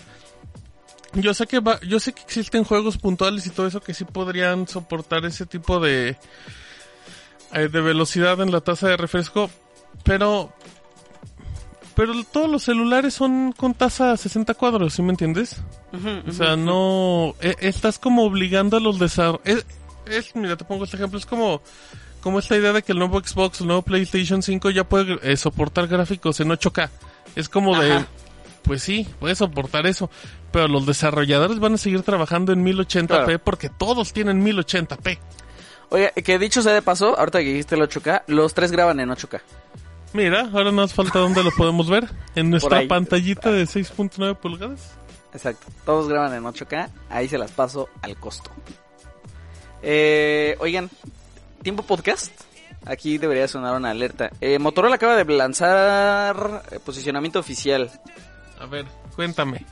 yo 1.13 1.33
sé 1.33 1.47
que 1.47 1.59
va, 1.59 1.79
yo 1.81 1.99
sé 1.99 2.13
que 2.13 2.21
existen 2.21 2.63
juegos 2.63 2.97
puntuales 2.97 3.45
y 3.45 3.49
todo 3.49 3.67
eso 3.67 3.81
que 3.81 3.93
sí 3.93 4.05
podrían 4.05 4.67
soportar 4.67 5.25
ese 5.25 5.45
tipo 5.45 5.79
de 5.79 6.17
eh, 7.53 7.67
de 7.67 7.81
velocidad 7.81 8.39
en 8.41 8.51
la 8.51 8.61
tasa 8.61 8.87
de 8.89 8.97
refresco, 8.97 9.49
pero 10.03 10.53
pero 11.95 12.13
todos 12.31 12.49
los 12.49 12.63
celulares 12.63 13.13
son 13.13 13.51
con 13.51 13.73
tasa 13.73 14.15
60 14.15 14.53
cuadros, 14.53 14.93
¿sí 14.93 15.01
me 15.01 15.09
entiendes? 15.09 15.57
O 16.29 16.31
sea, 16.31 16.55
no... 16.55 17.35
e- 17.41 17.57
estás 17.59 17.99
como 17.99 18.23
obligando 18.23 18.77
a 18.77 18.79
los 18.79 18.99
desarrolladores... 18.99 19.65
Es, 20.05 20.27
es- 20.27 20.35
mira, 20.35 20.55
te 20.55 20.63
pongo 20.63 20.85
este 20.85 20.95
ejemplo, 20.95 21.19
es 21.19 21.25
como... 21.25 21.61
Como 22.21 22.39
esta 22.39 22.55
idea 22.55 22.71
de 22.73 22.83
que 22.83 22.91
el 22.93 22.99
nuevo 22.99 23.19
Xbox, 23.21 23.59
el 23.61 23.67
nuevo 23.67 23.81
PlayStation 23.81 24.41
5 24.43 24.69
ya 24.71 24.83
puede 24.87 25.17
eh, 25.23 25.35
soportar 25.37 25.87
gráficos 25.87 26.39
en 26.41 26.49
8K. 26.49 26.89
Es 27.35 27.47
como 27.49 27.77
de... 27.79 28.05
Pues 28.69 28.83
sí, 28.83 29.07
puede 29.19 29.33
soportar 29.33 29.87
eso. 29.87 30.11
Pero 30.51 30.67
los 30.67 30.85
desarrolladores 30.85 31.57
van 31.57 31.73
a 31.73 31.77
seguir 31.79 32.03
trabajando 32.03 32.53
en 32.53 32.63
1080p 32.63 33.07
Claro. 33.07 33.39
porque 33.43 33.67
todos 33.67 34.13
tienen 34.13 34.45
1080p. 34.45 35.17
Oye, 35.89 36.11
que 36.23 36.37
dicho 36.37 36.61
sea 36.61 36.73
de 36.73 36.83
paso, 36.83 37.17
ahorita 37.17 37.39
que 37.39 37.45
dijiste 37.45 37.73
el 37.73 37.81
8K, 37.81 38.25
los 38.27 38.53
tres 38.53 38.71
graban 38.71 38.99
en 38.99 39.09
8K. 39.09 39.41
Mira, 40.13 40.47
ahora 40.53 40.71
nos 40.71 40.93
falta 40.93 41.17
dónde 41.17 41.43
lo 41.43 41.49
podemos 41.49 41.89
ver. 41.89 42.07
En 42.35 42.51
nuestra 42.51 42.87
pantallita 42.87 43.51
de 43.51 43.63
6.9 43.63 44.35
pulgadas. 44.35 44.91
Exacto. 45.33 45.65
Todos 45.83 46.07
graban 46.07 46.31
en 46.35 46.43
8K. 46.43 46.89
Ahí 47.09 47.27
se 47.27 47.39
las 47.39 47.49
paso 47.49 47.89
al 48.03 48.17
costo. 48.17 48.51
Eh, 49.81 50.55
oigan, 50.59 50.91
tiempo 51.63 51.81
podcast. 51.81 52.31
Aquí 52.85 53.17
debería 53.17 53.47
sonar 53.47 53.75
una 53.75 53.89
alerta. 53.89 54.29
Eh, 54.41 54.57
Motorola 54.59 54.95
acaba 54.95 55.15
de 55.15 55.25
lanzar 55.33 56.63
eh, 56.71 56.79
posicionamiento 56.79 57.39
oficial. 57.39 57.89
A 58.59 58.65
ver, 58.65 58.85
cuéntame. 59.15 59.65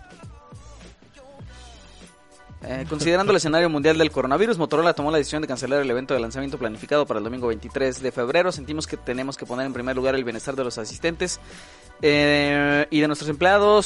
Eh, 2.63 2.85
considerando 2.89 3.31
el 3.31 3.37
escenario 3.37 3.69
mundial 3.69 3.97
del 3.97 4.11
coronavirus, 4.11 4.57
Motorola 4.57 4.93
tomó 4.93 5.11
la 5.11 5.19
decisión 5.19 5.41
de 5.41 5.47
cancelar 5.47 5.81
el 5.81 5.89
evento 5.89 6.13
de 6.13 6.19
lanzamiento 6.19 6.57
planificado 6.57 7.05
para 7.05 7.19
el 7.19 7.23
domingo 7.23 7.47
23 7.47 8.01
de 8.01 8.11
febrero. 8.11 8.51
Sentimos 8.51 8.87
que 8.87 8.97
tenemos 8.97 9.37
que 9.37 9.45
poner 9.45 9.65
en 9.67 9.73
primer 9.73 9.95
lugar 9.95 10.15
el 10.15 10.23
bienestar 10.23 10.55
de 10.55 10.63
los 10.63 10.77
asistentes 10.77 11.39
eh, 12.01 12.87
y 12.89 12.99
de 12.99 13.07
nuestros 13.07 13.29
empleados 13.29 13.85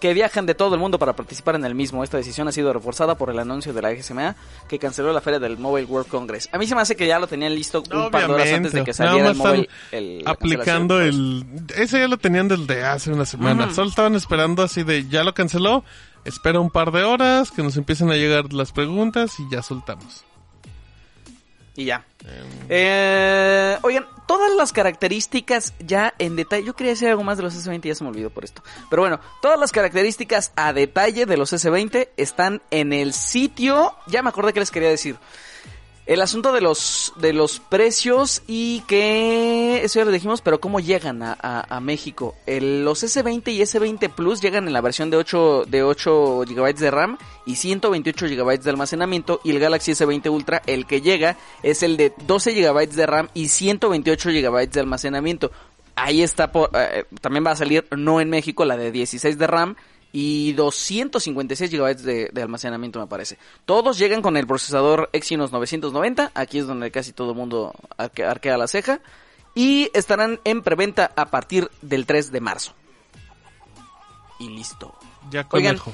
que 0.00 0.14
viajan 0.14 0.46
de 0.46 0.54
todo 0.54 0.74
el 0.74 0.80
mundo 0.80 0.98
para 0.98 1.12
participar 1.14 1.54
en 1.56 1.64
el 1.64 1.74
mismo. 1.74 2.02
Esta 2.02 2.16
decisión 2.16 2.48
ha 2.48 2.52
sido 2.52 2.72
reforzada 2.72 3.14
por 3.16 3.30
el 3.30 3.38
anuncio 3.38 3.72
de 3.72 3.82
la 3.82 3.92
GSMA 3.92 4.34
que 4.68 4.78
canceló 4.78 5.12
la 5.12 5.20
feria 5.20 5.38
del 5.38 5.58
Mobile 5.58 5.86
World 5.86 6.08
Congress. 6.08 6.48
A 6.52 6.58
mí 6.58 6.66
se 6.66 6.74
me 6.74 6.80
hace 6.80 6.96
que 6.96 7.06
ya 7.06 7.18
lo 7.18 7.26
tenían 7.26 7.54
listo 7.54 7.82
un 7.92 8.10
par 8.10 8.26
de 8.26 8.32
horas 8.34 8.52
antes 8.52 8.72
de 8.72 8.82
que 8.84 8.92
saliera 8.94 9.28
el 9.30 9.36
Mobile. 9.36 9.68
el- 9.92 10.22
aplicando 10.26 10.96
pues. 10.96 11.08
el... 11.14 11.44
Ese 11.76 12.00
ya 12.00 12.08
lo 12.08 12.16
tenían 12.16 12.48
desde 12.48 12.84
hace 12.84 13.12
una 13.12 13.24
semana. 13.26 13.72
Solo 13.74 13.90
estaban 13.90 14.14
esperando 14.14 14.62
así 14.62 14.82
de, 14.82 15.06
ya 15.08 15.22
lo 15.22 15.34
canceló, 15.34 15.84
espera 16.24 16.60
un 16.60 16.70
par 16.70 16.90
de 16.92 17.02
horas, 17.04 17.50
que 17.50 17.62
nos 17.62 17.76
empiecen 17.76 18.10
a 18.10 18.14
llegar 18.14 18.52
las 18.52 18.72
preguntas 18.72 19.38
y 19.38 19.44
ya 19.50 19.62
soltamos. 19.62 20.24
Y 21.76 21.84
ya. 21.84 22.04
Eh, 22.68 23.78
oigan, 23.82 24.06
todas 24.30 24.54
las 24.54 24.72
características 24.72 25.74
ya 25.84 26.14
en 26.20 26.36
detalle. 26.36 26.62
Yo 26.64 26.76
quería 26.76 26.92
decir 26.92 27.08
algo 27.08 27.24
más 27.24 27.36
de 27.36 27.42
los 27.42 27.52
S20 27.52 27.84
y 27.84 27.88
ya 27.88 27.96
se 27.96 28.04
me 28.04 28.10
olvidó 28.10 28.30
por 28.30 28.44
esto. 28.44 28.62
Pero 28.88 29.02
bueno, 29.02 29.18
todas 29.42 29.58
las 29.58 29.72
características 29.72 30.52
a 30.54 30.72
detalle 30.72 31.26
de 31.26 31.36
los 31.36 31.52
S20 31.52 32.10
están 32.16 32.62
en 32.70 32.92
el 32.92 33.12
sitio. 33.12 33.96
Ya 34.06 34.22
me 34.22 34.28
acordé 34.28 34.52
que 34.52 34.60
les 34.60 34.70
quería 34.70 34.88
decir. 34.88 35.16
El 36.10 36.20
asunto 36.22 36.50
de 36.52 36.60
los 36.60 37.12
de 37.18 37.32
los 37.32 37.60
precios 37.60 38.42
y 38.48 38.80
que 38.88 39.84
eso 39.84 40.00
ya 40.00 40.04
lo 40.04 40.10
dijimos, 40.10 40.40
pero 40.40 40.60
cómo 40.60 40.80
llegan 40.80 41.22
a, 41.22 41.36
a- 41.40 41.78
México. 41.80 42.34
Los 42.48 43.04
S20 43.04 43.52
y 43.52 43.60
S20 43.60 44.10
Plus 44.12 44.40
llegan 44.40 44.66
en 44.66 44.72
la 44.72 44.80
versión 44.80 45.08
de 45.10 45.16
8 45.16 45.66
de 45.68 45.84
8 45.84 46.40
GB 46.48 46.74
de 46.74 46.90
RAM 46.90 47.16
y 47.46 47.54
128 47.54 48.26
GB 48.26 48.58
de 48.60 48.70
almacenamiento 48.70 49.40
y 49.44 49.52
el 49.52 49.60
Galaxy 49.60 49.92
S20 49.92 50.30
Ultra 50.32 50.62
el 50.66 50.84
que 50.84 51.00
llega 51.00 51.36
es 51.62 51.84
el 51.84 51.96
de 51.96 52.12
12 52.26 52.54
GB 52.54 52.88
de 52.88 53.06
RAM 53.06 53.28
y 53.32 53.46
128 53.46 54.30
GB 54.30 54.68
de 54.68 54.80
almacenamiento. 54.80 55.52
Ahí 55.94 56.22
está 56.22 56.50
por- 56.50 56.70
eh, 56.74 57.04
también 57.20 57.46
va 57.46 57.52
a 57.52 57.56
salir 57.56 57.86
no 57.96 58.20
en 58.20 58.30
México 58.30 58.64
la 58.64 58.76
de 58.76 58.90
16 58.90 59.38
de 59.38 59.46
RAM 59.46 59.76
y 60.12 60.52
256 60.54 61.70
GB 61.70 61.96
de, 61.98 62.30
de 62.32 62.42
almacenamiento 62.42 62.98
me 62.98 63.06
parece. 63.06 63.38
Todos 63.64 63.98
llegan 63.98 64.22
con 64.22 64.36
el 64.36 64.46
procesador 64.46 65.08
Exynos 65.12 65.52
990, 65.52 66.32
aquí 66.34 66.58
es 66.58 66.66
donde 66.66 66.90
casi 66.90 67.12
todo 67.12 67.30
el 67.30 67.36
mundo 67.36 67.72
arque- 67.98 68.24
arquea 68.26 68.56
la 68.58 68.66
ceja, 68.68 69.00
y 69.54 69.90
estarán 69.94 70.40
en 70.44 70.62
preventa 70.62 71.10
a 71.16 71.26
partir 71.26 71.70
del 71.82 72.06
3 72.06 72.32
de 72.32 72.40
marzo. 72.40 72.72
Y 74.38 74.48
listo. 74.48 74.94
Ya 75.30 75.46
Oigan, 75.50 75.76
conejo. 75.76 75.92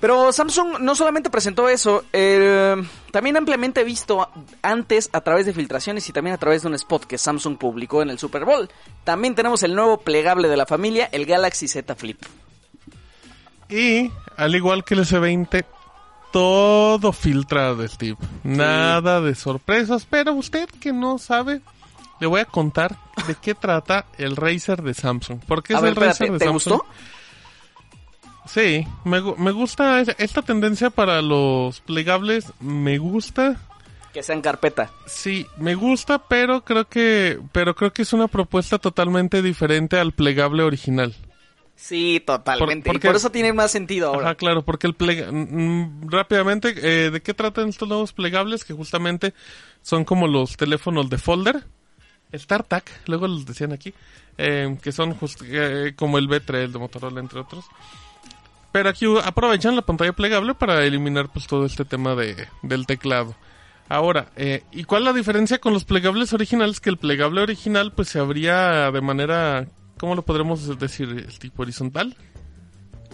Pero 0.00 0.32
Samsung 0.32 0.80
no 0.80 0.96
solamente 0.96 1.30
presentó 1.30 1.68
eso, 1.68 2.02
eh, 2.12 2.74
también 3.12 3.36
ampliamente 3.36 3.84
visto 3.84 4.28
antes 4.60 5.08
a 5.12 5.20
través 5.20 5.46
de 5.46 5.52
filtraciones 5.52 6.08
y 6.08 6.12
también 6.12 6.34
a 6.34 6.38
través 6.38 6.62
de 6.62 6.68
un 6.68 6.74
spot 6.74 7.04
que 7.04 7.18
Samsung 7.18 7.56
publicó 7.56 8.02
en 8.02 8.10
el 8.10 8.18
Super 8.18 8.44
Bowl. 8.44 8.68
También 9.04 9.36
tenemos 9.36 9.62
el 9.62 9.76
nuevo 9.76 9.98
plegable 9.98 10.48
de 10.48 10.56
la 10.56 10.66
familia, 10.66 11.08
el 11.12 11.24
Galaxy 11.24 11.68
Z 11.68 11.94
Flip. 11.94 12.20
Y, 13.72 14.10
al 14.36 14.54
igual 14.54 14.84
que 14.84 14.94
el 14.94 15.00
S20, 15.00 15.64
todo 16.32 17.12
filtrado, 17.12 17.86
Steve. 17.88 18.16
Nada 18.44 19.20
de 19.20 19.34
sorpresas, 19.34 20.06
pero 20.08 20.32
usted 20.34 20.68
que 20.68 20.92
no 20.92 21.18
sabe, 21.18 21.60
le 22.20 22.26
voy 22.26 22.40
a 22.40 22.44
contar 22.44 22.96
de 23.26 23.34
qué 23.34 23.54
trata 23.54 24.06
el 24.18 24.36
Razer 24.36 24.82
de 24.82 24.94
Samsung. 24.94 25.40
¿Por 25.40 25.62
qué 25.62 25.74
A 25.74 25.76
es 25.78 25.82
ver, 25.82 25.90
el 25.90 25.96
Razer 25.96 26.10
espérate, 26.12 26.32
de 26.32 26.38
¿te 26.38 26.44
Samsung? 26.44 26.78
gustó? 26.80 26.86
Sí, 28.46 28.86
me, 29.04 29.20
me 29.38 29.52
gusta 29.52 30.00
es- 30.00 30.14
esta 30.18 30.42
tendencia 30.42 30.90
para 30.90 31.22
los 31.22 31.80
plegables, 31.80 32.52
me 32.60 32.98
gusta. 32.98 33.56
Que 34.12 34.22
sea 34.22 34.34
en 34.34 34.42
carpeta. 34.42 34.90
Sí, 35.06 35.46
me 35.56 35.74
gusta, 35.74 36.18
pero 36.18 36.62
creo 36.64 36.86
que 36.86 37.40
pero 37.52 37.74
creo 37.74 37.92
que 37.94 38.02
es 38.02 38.12
una 38.12 38.28
propuesta 38.28 38.78
totalmente 38.78 39.40
diferente 39.42 39.98
al 39.98 40.12
plegable 40.12 40.62
original. 40.64 41.14
Sí, 41.82 42.22
totalmente. 42.24 42.86
Por- 42.86 42.94
y 42.96 43.00
por 43.00 43.16
eso 43.16 43.30
tiene 43.32 43.52
más 43.52 43.72
sentido 43.72 44.06
ahora. 44.14 44.26
Ajá, 44.28 44.34
claro, 44.36 44.62
porque 44.64 44.86
el 44.86 44.94
plega... 44.94 45.32
mm, 45.32 46.08
rápidamente, 46.08 46.74
eh, 46.76 47.10
¿de 47.10 47.20
qué 47.22 47.34
tratan 47.34 47.70
estos 47.70 47.88
nuevos 47.88 48.12
plegables? 48.12 48.64
Que 48.64 48.72
justamente 48.72 49.34
son 49.82 50.04
como 50.04 50.28
los 50.28 50.56
teléfonos 50.56 51.10
de 51.10 51.18
folder. 51.18 51.64
StarTAC, 52.32 52.88
luego 53.08 53.26
los 53.26 53.44
decían 53.44 53.72
aquí, 53.72 53.92
eh, 54.38 54.78
que 54.80 54.92
son 54.92 55.14
just- 55.16 55.42
eh, 55.44 55.94
como 55.96 56.18
el 56.18 56.28
B3 56.28 56.70
de 56.70 56.78
Motorola, 56.78 57.18
entre 57.18 57.40
otros. 57.40 57.64
Pero 58.70 58.88
aquí 58.88 59.04
aprovechan 59.24 59.74
la 59.74 59.82
pantalla 59.82 60.12
plegable 60.12 60.54
para 60.54 60.84
eliminar 60.84 61.30
pues 61.32 61.48
todo 61.48 61.66
este 61.66 61.84
tema 61.84 62.14
de, 62.14 62.46
del 62.62 62.86
teclado. 62.86 63.34
Ahora, 63.88 64.28
eh, 64.36 64.62
¿y 64.70 64.84
cuál 64.84 65.02
es 65.02 65.06
la 65.06 65.12
diferencia 65.12 65.58
con 65.58 65.72
los 65.74 65.84
plegables 65.84 66.32
originales? 66.32 66.80
Que 66.80 66.90
el 66.90 66.96
plegable 66.96 67.42
original 67.42 67.92
pues 67.92 68.08
se 68.08 68.20
abría 68.20 68.90
de 68.92 69.00
manera, 69.02 69.66
¿cómo 70.02 70.16
lo 70.16 70.22
podremos 70.22 70.80
decir? 70.80 71.08
¿El 71.10 71.38
tipo 71.38 71.62
horizontal? 71.62 72.16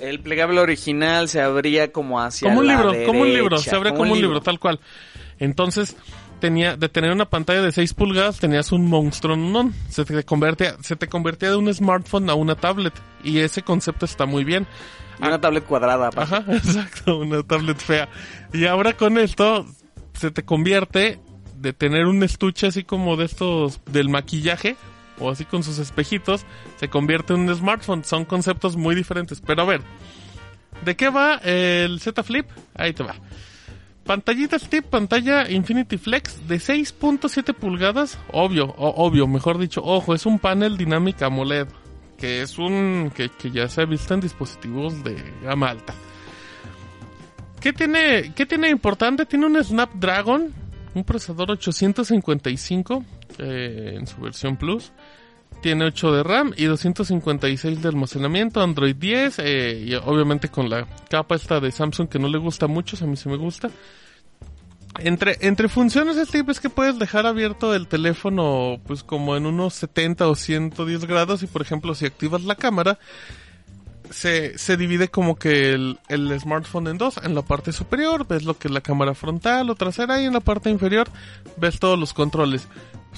El 0.00 0.20
plegable 0.20 0.58
original 0.58 1.28
se 1.28 1.42
abría 1.42 1.92
como 1.92 2.18
hacia 2.18 2.48
como 2.48 2.60
un 2.60 2.66
la 2.66 2.76
libro, 2.76 3.04
como 3.04 3.20
un 3.20 3.28
libro, 3.28 3.58
se 3.58 3.76
abre 3.76 3.92
como, 3.92 4.12
un 4.12 4.18
libro. 4.18 4.40
tal 4.40 4.58
cual. 4.58 4.80
Entonces, 5.38 5.96
tenía, 6.40 6.78
de 6.78 6.88
tener 6.88 7.12
una 7.12 7.26
pantalla 7.26 7.60
de 7.60 7.72
6 7.72 7.92
pulgadas, 7.92 8.40
tenías 8.40 8.72
un 8.72 8.86
monstruo, 8.86 9.36
no, 9.36 9.70
se 9.90 10.06
te 10.06 10.24
convertía, 10.24 10.76
se 10.80 10.96
te 10.96 11.08
convertía 11.08 11.50
de 11.50 11.56
un 11.56 11.72
smartphone 11.74 12.30
a 12.30 12.34
una 12.34 12.54
tablet, 12.54 12.94
y 13.22 13.36
ese 13.40 13.60
concepto 13.60 14.06
está 14.06 14.24
muy 14.24 14.44
bien. 14.44 14.66
Y 15.20 15.26
una 15.26 15.38
tablet 15.38 15.66
cuadrada. 15.66 16.08
aparte. 16.08 16.36
Ajá, 16.36 16.44
exacto, 16.54 17.18
una 17.18 17.42
tablet 17.42 17.76
fea. 17.76 18.08
Y 18.54 18.64
ahora 18.64 18.94
con 18.94 19.18
esto, 19.18 19.66
se 20.14 20.30
te 20.30 20.42
convierte 20.42 21.20
de 21.54 21.74
tener 21.74 22.06
un 22.06 22.22
estuche 22.22 22.68
así 22.68 22.82
como 22.82 23.18
de 23.18 23.26
estos, 23.26 23.78
del 23.92 24.08
maquillaje, 24.08 24.76
o 25.20 25.30
así 25.30 25.44
con 25.44 25.62
sus 25.62 25.78
espejitos, 25.78 26.44
se 26.76 26.88
convierte 26.88 27.34
en 27.34 27.40
un 27.48 27.54
smartphone. 27.54 28.04
Son 28.04 28.24
conceptos 28.24 28.76
muy 28.76 28.94
diferentes. 28.94 29.40
Pero 29.40 29.62
a 29.62 29.66
ver, 29.66 29.80
¿de 30.84 30.96
qué 30.96 31.08
va 31.10 31.36
el 31.36 32.00
Z 32.00 32.22
Flip? 32.22 32.46
Ahí 32.74 32.92
te 32.92 33.02
va. 33.02 33.14
Pantallita 34.04 34.58
Steve, 34.58 34.86
pantalla 34.88 35.50
Infinity 35.50 35.98
Flex 35.98 36.48
de 36.48 36.56
6.7 36.56 37.52
pulgadas. 37.54 38.18
Obvio, 38.32 38.66
o- 38.78 39.04
obvio, 39.06 39.26
mejor 39.26 39.58
dicho, 39.58 39.82
ojo, 39.84 40.14
es 40.14 40.24
un 40.24 40.38
panel 40.38 40.76
dinámica 40.78 41.26
AMOLED. 41.26 41.68
Que 42.16 42.42
es 42.42 42.58
un. 42.58 43.12
Que, 43.14 43.28
que 43.28 43.50
ya 43.50 43.68
se 43.68 43.82
ha 43.82 43.84
visto 43.84 44.12
en 44.14 44.20
dispositivos 44.20 45.04
de 45.04 45.14
gama 45.42 45.68
alta. 45.70 45.94
¿Qué 47.60 47.72
tiene, 47.72 48.32
¿Qué 48.34 48.46
tiene 48.46 48.70
importante? 48.70 49.26
Tiene 49.26 49.46
un 49.46 49.62
Snapdragon, 49.62 50.52
un 50.94 51.04
procesador 51.04 51.50
855 51.50 53.04
eh, 53.38 53.94
en 53.96 54.06
su 54.06 54.20
versión 54.20 54.56
Plus. 54.56 54.92
Tiene 55.62 55.86
8 55.86 56.12
de 56.12 56.22
RAM 56.22 56.52
y 56.56 56.64
256 56.64 57.82
de 57.82 57.88
almacenamiento, 57.88 58.60
Android 58.60 58.94
10 58.94 59.38
eh, 59.40 59.84
y 59.86 59.94
obviamente 59.94 60.48
con 60.48 60.70
la 60.70 60.86
capa 61.10 61.34
esta 61.34 61.58
de 61.58 61.72
Samsung 61.72 62.08
que 62.08 62.18
no 62.18 62.28
le 62.28 62.38
gusta 62.38 62.68
mucho, 62.68 62.96
a 63.02 63.08
mí 63.08 63.16
sí 63.16 63.28
me 63.28 63.36
gusta. 63.36 63.70
Entre, 64.98 65.36
entre 65.40 65.68
funciones 65.68 66.16
Steve 66.28 66.50
es 66.52 66.60
que 66.60 66.70
puedes 66.70 66.98
dejar 66.98 67.26
abierto 67.26 67.74
el 67.74 67.86
teléfono 67.86 68.80
pues 68.86 69.04
como 69.04 69.36
en 69.36 69.46
unos 69.46 69.74
70 69.74 70.26
o 70.28 70.34
110 70.34 71.04
grados 71.04 71.42
y 71.42 71.46
por 71.46 71.62
ejemplo 71.62 71.94
si 71.94 72.06
activas 72.06 72.42
la 72.42 72.56
cámara 72.56 72.98
se, 74.10 74.58
se 74.58 74.76
divide 74.76 75.08
como 75.08 75.36
que 75.36 75.72
el, 75.72 75.98
el 76.08 76.38
smartphone 76.40 76.88
en 76.88 76.98
dos. 76.98 77.18
En 77.22 77.34
la 77.34 77.42
parte 77.42 77.72
superior 77.72 78.26
ves 78.26 78.44
lo 78.44 78.58
que 78.58 78.68
es 78.68 78.74
la 78.74 78.80
cámara 78.80 79.14
frontal 79.14 79.70
o 79.70 79.74
trasera 79.74 80.20
y 80.20 80.26
en 80.26 80.32
la 80.32 80.40
parte 80.40 80.70
inferior 80.70 81.08
ves 81.56 81.78
todos 81.78 81.98
los 81.98 82.12
controles. 82.12 82.68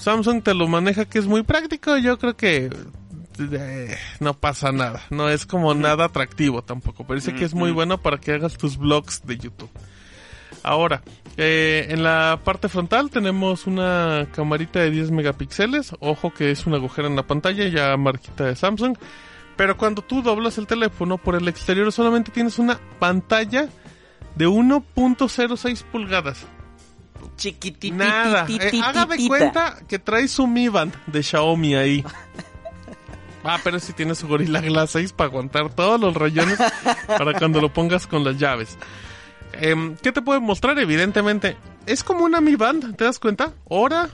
Samsung 0.01 0.41
te 0.41 0.55
lo 0.55 0.67
maneja 0.67 1.05
que 1.05 1.19
es 1.19 1.27
muy 1.27 1.43
práctico. 1.43 1.95
Yo 1.97 2.17
creo 2.17 2.35
que 2.35 2.71
eh, 3.39 3.97
no 4.19 4.33
pasa 4.33 4.71
nada. 4.71 5.03
No 5.11 5.29
es 5.29 5.45
como 5.45 5.75
nada 5.75 6.05
atractivo 6.05 6.63
tampoco. 6.63 7.05
Pero 7.05 7.19
dice 7.19 7.35
que 7.35 7.45
es 7.45 7.53
muy 7.53 7.71
bueno 7.71 7.99
para 7.99 8.17
que 8.17 8.33
hagas 8.33 8.57
tus 8.57 8.77
vlogs 8.77 9.25
de 9.25 9.37
YouTube. 9.37 9.69
Ahora, 10.63 11.03
eh, 11.37 11.85
en 11.89 12.03
la 12.03 12.39
parte 12.43 12.67
frontal 12.67 13.11
tenemos 13.11 13.67
una 13.67 14.27
camarita 14.33 14.79
de 14.79 14.89
10 14.89 15.11
megapíxeles. 15.11 15.93
Ojo 15.99 16.33
que 16.33 16.49
es 16.49 16.65
un 16.65 16.73
agujero 16.73 17.07
en 17.07 17.15
la 17.15 17.27
pantalla, 17.27 17.67
ya 17.67 17.95
marquita 17.95 18.45
de 18.45 18.55
Samsung. 18.55 18.97
Pero 19.55 19.77
cuando 19.77 20.01
tú 20.01 20.23
doblas 20.23 20.57
el 20.57 20.65
teléfono 20.65 21.19
por 21.19 21.35
el 21.35 21.47
exterior 21.47 21.91
solamente 21.91 22.31
tienes 22.31 22.57
una 22.57 22.79
pantalla 22.97 23.69
de 24.35 24.47
1.06 24.47 25.83
pulgadas. 25.83 26.47
Chiquititita. 27.37 27.95
Nada. 27.95 28.45
Eh, 28.47 28.81
haga 28.83 29.05
de 29.05 29.27
cuenta 29.27 29.77
que 29.87 29.99
trae 29.99 30.27
su 30.27 30.47
Mi 30.47 30.67
Band 30.69 30.93
de 31.07 31.23
Xiaomi 31.23 31.75
ahí. 31.75 32.03
Ah, 33.43 33.59
pero 33.63 33.79
si 33.79 33.93
tiene 33.93 34.13
su 34.13 34.27
Gorilla 34.27 34.61
Glass 34.61 34.91
6 34.91 35.13
para 35.13 35.29
aguantar 35.29 35.73
todos 35.73 35.99
los 35.99 36.13
rayones 36.13 36.59
para 37.07 37.33
cuando 37.33 37.59
lo 37.59 37.73
pongas 37.73 38.05
con 38.05 38.23
las 38.23 38.37
llaves. 38.37 38.77
Em, 39.53 39.95
¿Qué 39.95 40.11
te 40.11 40.21
puede 40.21 40.39
mostrar? 40.39 40.77
Evidentemente, 40.77 41.57
es 41.85 42.03
como 42.03 42.23
una 42.23 42.39
Mi 42.39 42.55
Band, 42.55 42.95
¿te 42.95 43.03
das 43.03 43.17
cuenta? 43.17 43.53
Hora, 43.65 44.09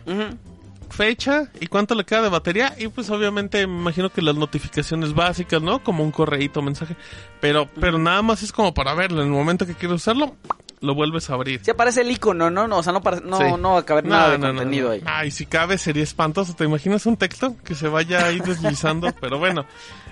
fecha 0.90 1.50
y 1.60 1.68
cuánto 1.68 1.96
le 1.96 2.06
queda 2.06 2.24
de 2.24 2.30
batería. 2.30 2.74
Y 2.78 2.88
pues 2.88 3.10
obviamente 3.10 3.66
me 3.68 3.78
imagino 3.78 4.10
que 4.10 4.22
las 4.22 4.36
notificaciones 4.36 5.14
básicas, 5.14 5.62
¿no? 5.62 5.84
Como 5.84 6.04
un 6.04 6.12
correíto, 6.12 6.62
mensaje. 6.62 6.96
Pero, 7.42 7.68
pero 7.80 7.98
nada 7.98 8.22
más 8.22 8.44
es 8.44 8.52
como 8.52 8.74
para 8.74 8.94
verlo. 8.94 9.22
En 9.22 9.28
el 9.28 9.34
momento 9.34 9.66
que 9.66 9.76
quieres 9.76 9.96
usarlo, 9.98 10.36
lo 10.80 10.94
vuelves 10.94 11.30
a 11.30 11.34
abrir. 11.34 11.62
Sí 11.64 11.72
aparece 11.72 12.02
el 12.02 12.12
icono, 12.12 12.50
¿no? 12.52 12.68
no 12.68 12.78
o 12.78 12.84
sea, 12.84 12.94
no, 12.94 13.02
no, 13.24 13.38
Sí. 13.38 13.44
no 13.60 13.74
va 13.74 13.80
a 13.80 13.86
caber 13.86 14.06
nada 14.06 14.32
de 14.32 14.40
contenido 14.40 14.92
ahí. 14.92 15.02
Ay, 15.06 15.32
si 15.32 15.46
cabe 15.46 15.78
sería 15.78 16.04
espantoso. 16.04 16.54
¿Te 16.56 16.66
imaginas 16.66 17.06
un 17.06 17.18
texto 17.18 17.56
que 17.64 17.74
se 17.76 17.88
vaya 17.88 18.26
ahí 18.26 18.40
deslizando? 18.40 19.08
Pero 19.22 19.40
bueno. 19.40 19.66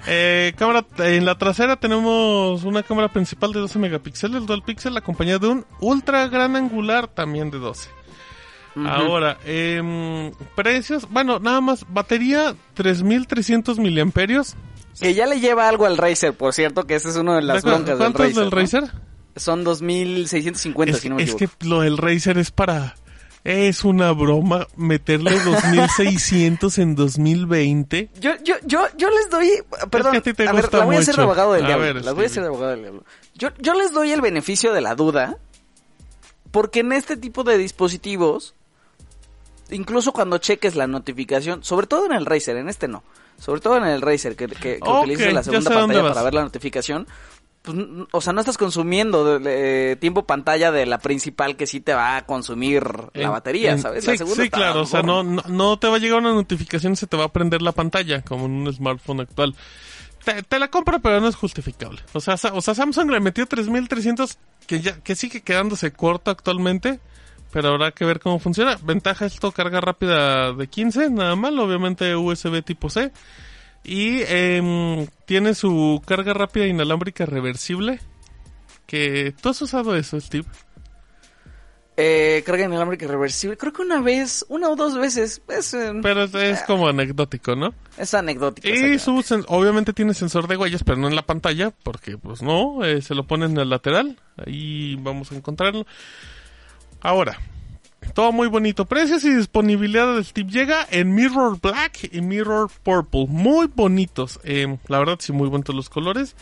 Eh, 0.08 0.54
cámara, 0.58 0.86
en 1.00 1.26
la 1.26 1.38
trasera 1.38 1.76
tenemos 1.78 2.64
una 2.64 2.84
cámara 2.84 3.12
principal 3.12 3.52
de 3.54 3.60
12 3.60 3.80
megapíxeles, 3.80 4.46
dual 4.46 4.62
pixel, 4.64 4.96
acompañada 4.98 5.40
de 5.40 5.48
un 5.48 5.66
ultra 5.82 6.28
gran 6.28 6.56
angular 6.56 7.08
también 7.08 7.50
de 7.52 7.58
12. 7.60 7.90
Ujú. 8.76 8.88
Ahora, 8.88 9.38
em, 9.46 10.32
precios, 10.56 11.08
bueno, 11.10 11.40
nada 11.40 11.62
más, 11.62 11.86
batería 11.90 12.56
3300 12.74 13.80
miliamperios. 13.80 14.56
Que 15.00 15.14
ya 15.14 15.26
le 15.26 15.40
lleva 15.40 15.68
algo 15.70 15.86
al 15.86 15.98
Razer, 15.98 16.34
por 16.34 16.54
cierto, 16.54 16.86
que 16.86 16.96
esa 16.96 17.10
es 17.10 17.16
una 17.16 17.36
de 17.38 17.42
las 17.42 17.58
¿De 17.58 17.62
cu- 17.64 17.68
broncas 17.70 17.88
del 17.90 17.98
¿Cuánto 17.98 18.18
Razer. 18.20 18.30
es 18.32 18.36
del 18.36 18.46
¿no? 18.46 18.52
Razer? 18.52 18.84
Son 19.36 19.64
2650, 19.64 20.96
Es, 20.96 21.02
si 21.02 21.10
no 21.10 21.16
me 21.16 21.24
es 21.24 21.34
equivoco. 21.34 21.56
que 21.60 21.66
lo 21.68 21.82
del 21.82 21.98
Razer 21.98 22.38
es 22.38 22.52
para... 22.52 22.96
Es 23.44 23.84
una 23.84 24.12
broma 24.12 24.66
meterle 24.76 25.38
2600 25.46 26.78
en 26.80 26.96
2020. 26.96 28.10
Yo, 28.20 28.32
yo, 28.44 28.56
yo, 28.66 28.88
yo 28.98 29.08
les 29.12 29.30
doy, 29.30 29.52
perdón, 29.92 30.14
que 30.14 30.18
a 30.18 30.22
ti 30.22 30.34
te 30.34 30.48
a 30.48 30.52
ver, 30.52 30.74
la 30.74 30.84
voy 30.86 30.96
a 30.96 31.00
hacer 31.00 31.16
de 31.16 31.22
abogado 31.22 31.54
del 31.54 31.64
A 31.66 31.68
diablo. 31.68 31.86
ver, 31.86 32.04
las 32.04 32.16
voy 32.16 32.24
a 32.24 32.28
hacer 32.28 32.42
de 32.42 32.48
abogado 32.50 32.72
del 32.72 32.82
diablo. 32.82 33.04
Yo, 33.36 33.50
yo 33.60 33.76
les 33.76 33.92
doy 33.94 34.12
el 34.12 34.22
beneficio 34.22 34.74
de 34.74 34.82
la 34.82 34.96
duda, 34.96 35.38
porque 36.50 36.80
en 36.80 36.92
este 36.92 37.18
tipo 37.18 37.44
de 37.44 37.60
dispositivos, 37.60 38.56
incluso 39.70 40.12
cuando 40.12 40.40
cheques 40.40 40.76
la 40.76 40.88
notificación, 40.88 41.64
sobre 41.64 41.86
todo 41.86 42.08
en 42.08 42.14
el 42.14 42.26
Razer, 42.26 42.58
en 42.58 42.68
este 42.68 42.88
no, 42.88 43.04
sobre 43.40 43.62
todo 43.62 43.78
en 43.78 43.84
el 43.86 44.02
Razer, 44.02 44.36
que, 44.36 44.48
que, 44.48 44.80
que 44.80 44.90
utilices 44.90 45.34
la 45.34 45.44
segunda 45.44 45.70
pantalla 45.70 46.02
para 46.10 46.24
ver 46.24 46.34
la 46.34 46.42
notificación, 46.44 47.08
pues, 47.66 47.78
o 48.12 48.22
sea, 48.22 48.34
no 48.34 48.40
estás 48.40 48.58
consumiendo 48.58 49.40
eh, 49.44 49.98
tiempo 50.00 50.26
pantalla 50.26 50.72
de 50.72 50.86
la 50.86 51.00
principal 51.00 51.56
que 51.56 51.66
sí 51.66 51.82
te 51.82 51.94
va 51.94 52.18
a 52.18 52.26
consumir 52.26 52.84
la 53.14 53.30
batería, 53.30 53.78
¿sabes? 53.78 54.06
Sí, 54.06 54.12
la 54.18 54.26
sí, 54.26 54.50
claro, 54.50 54.82
o 54.82 54.86
sea, 54.86 55.02
no, 55.02 55.24
no, 55.24 55.42
no 55.48 55.80
te 55.80 55.88
va 55.88 55.96
a 55.96 56.00
llegar 56.00 56.20
una 56.20 56.34
notificación 56.34 56.94
y 56.94 56.96
se 56.96 57.08
te 57.08 57.18
va 57.18 57.26
a 57.26 57.34
prender 57.34 57.62
la 57.62 57.72
pantalla, 57.72 58.22
como 58.22 58.46
en 58.46 58.52
un 58.52 58.74
smartphone 58.74 59.22
actual. 59.22 59.56
Te, 60.24 60.44
te 60.44 60.60
la 60.60 60.70
compro, 60.70 61.00
pero 61.00 61.20
no 61.20 61.28
es 61.28 61.36
justificable. 61.36 62.02
O 62.14 62.20
sea, 62.20 62.36
o 62.54 62.62
sea 62.62 62.76
Samsung 62.76 63.12
le 63.12 63.20
metió 63.20 63.46
3300, 63.46 64.38
que 64.68 64.82
ya, 64.82 65.00
que 65.02 65.16
sigue 65.16 65.42
quedándose 65.42 65.92
corto 65.92 66.32
actualmente, 66.32 67.00
pero 67.52 67.70
habrá 67.70 67.92
que 67.92 68.06
ver 68.06 68.20
cómo 68.20 68.40
funciona. 68.40 68.78
Ventaja 68.84 69.26
esto, 69.26 69.52
carga 69.52 69.82
rápida 69.82 70.54
de 70.54 70.68
15, 70.68 71.10
nada 71.10 71.36
mal, 71.36 71.58
obviamente 71.60 72.16
USB 72.16 72.64
tipo 72.64 72.90
C. 72.90 73.12
Y 73.86 74.22
em, 74.24 75.08
tiene 75.26 75.54
su 75.54 76.02
carga 76.06 76.34
rápida 76.34 76.66
inalámbrica 76.66 77.26
reversible. 77.26 78.00
Que 78.88 79.34
tú 79.42 79.50
has 79.50 79.62
usado 79.62 79.96
eso, 79.96 80.20
Steve. 80.20 80.46
Eh, 81.98 82.44
carga 82.46 82.66
inalámbrica 82.66 83.08
reversible. 83.08 83.58
Creo 83.58 83.72
que 83.72 83.82
una 83.82 84.02
vez, 84.02 84.46
una 84.50 84.70
o 84.70 84.76
dos 84.76 84.98
veces. 84.98 85.42
Es, 85.48 85.74
eh, 85.74 85.94
Pero 86.02 86.24
es, 86.24 86.34
es 86.34 86.64
como 86.64 86.88
anecdótico, 86.88 87.56
¿no? 87.56 87.74
es 87.98 88.14
anecdótico. 88.14 88.68
Y 88.68 89.00
su 89.00 89.24
obviamente 89.48 89.94
tiene 89.94 90.14
sensor 90.14 90.48
de 90.48 90.58
huellas, 90.58 90.84
pero 90.84 90.98
no 90.98 91.08
en 91.08 91.16
la 91.16 91.26
pantalla, 91.26 91.72
porque 91.84 92.18
pues 92.18 92.42
no, 92.42 92.84
eh, 92.84 93.02
se 93.02 93.16
lo 93.16 93.26
ponen 93.26 93.52
en 93.52 93.60
el 93.60 93.70
lateral. 93.70 94.20
Ahí 94.46 94.98
vamos 95.00 95.32
a 95.32 95.36
encontrarlo. 95.36 95.86
Ahora, 97.00 97.40
todo 98.14 98.32
muy 98.32 98.48
bonito. 98.48 98.86
Precios 98.86 99.24
y 99.24 99.34
disponibilidad 99.34 100.14
del 100.14 100.26
tip 100.26 100.50
llega 100.50 100.86
en 100.90 101.14
Mirror 101.14 101.60
Black 101.60 102.10
y 102.12 102.22
Mirror 102.22 102.72
Purple. 102.84 103.28
Muy 103.28 103.68
bonitos. 103.68 104.40
Eh, 104.44 104.78
la 104.88 105.00
verdad, 105.00 105.18
sí, 105.20 105.34
muy 105.34 105.50
bonitos 105.50 105.76
los 105.76 105.90
colores. 105.90 106.36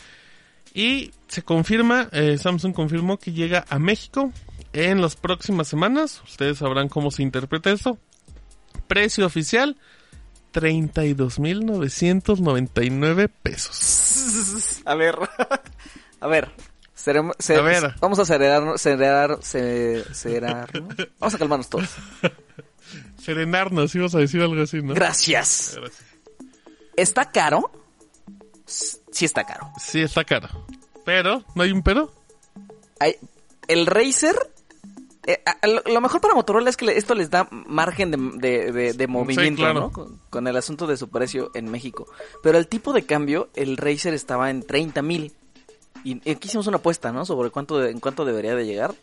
Y 0.72 1.10
se 1.28 1.42
confirma, 1.42 2.08
eh, 2.12 2.38
Samsung 2.38 2.74
confirmó 2.74 3.18
que 3.18 3.32
llega 3.32 3.64
a 3.68 3.78
México 3.78 4.32
en 4.72 5.00
las 5.00 5.16
próximas 5.16 5.68
semanas. 5.68 6.22
Ustedes 6.24 6.58
sabrán 6.58 6.88
cómo 6.88 7.10
se 7.10 7.22
interpreta 7.22 7.70
esto. 7.70 7.98
Precio 8.88 9.24
oficial, 9.24 9.78
32.999 10.52 13.30
pesos. 13.42 14.82
A 14.84 14.94
ver. 14.94 15.16
a 16.20 16.26
ver. 16.26 16.50
Seremos- 16.94 17.36
se- 17.38 17.56
A 17.56 17.62
ver. 17.62 17.94
Vamos 18.00 18.18
a 18.18 18.24
cerar, 18.24 19.38
ce- 19.42 20.04
cerarnos. 20.14 20.94
Vamos 21.18 21.34
a 21.34 21.38
calmarnos 21.38 21.68
todos. 21.68 21.88
Serenarnos, 23.22 23.94
ibas 23.94 24.14
a 24.14 24.18
decir 24.18 24.40
algo 24.42 24.60
así, 24.62 24.82
¿no? 24.82 24.94
Gracias. 24.94 25.78
¿Está 26.96 27.30
caro? 27.30 27.70
Sí 28.66 29.24
está 29.24 29.44
caro. 29.44 29.70
Sí, 29.78 30.00
está 30.02 30.24
caro. 30.24 30.48
Pero, 31.04 31.44
¿no 31.54 31.62
hay 31.62 31.72
un 31.72 31.82
pero? 31.82 32.12
Hay- 33.00 33.16
el 33.68 33.86
Razer... 33.86 34.36
eh, 35.26 35.42
a- 35.46 35.66
lo, 35.66 35.82
lo 35.86 36.00
mejor 36.00 36.20
para 36.20 36.34
Motorola 36.34 36.68
es 36.70 36.76
que 36.76 36.86
esto 36.96 37.14
les 37.14 37.30
da 37.30 37.48
margen 37.50 38.10
de, 38.10 38.18
de- 38.38 38.72
de- 38.72 38.92
de 38.92 39.06
movimiento, 39.06 39.62
claro. 39.62 39.80
¿no? 39.80 39.92
Con, 39.92 40.20
con 40.30 40.46
el 40.46 40.56
asunto 40.56 40.86
de 40.86 40.96
su 40.96 41.08
precio 41.08 41.50
en 41.54 41.70
México. 41.70 42.06
Pero 42.42 42.58
el 42.58 42.68
tipo 42.68 42.92
de 42.92 43.04
cambio, 43.06 43.48
el 43.54 43.76
Razer 43.76 44.12
estaba 44.14 44.50
en 44.50 44.62
30 44.62 45.00
mil. 45.02 45.32
Y 46.04 46.18
aquí 46.30 46.48
hicimos 46.48 46.66
una 46.66 46.76
apuesta, 46.76 47.10
¿no? 47.12 47.24
Sobre 47.24 47.50
cuánto 47.50 47.82
en 47.84 47.98
cuánto 47.98 48.24
debería 48.24 48.54
de 48.54 48.66
llegar. 48.66 48.94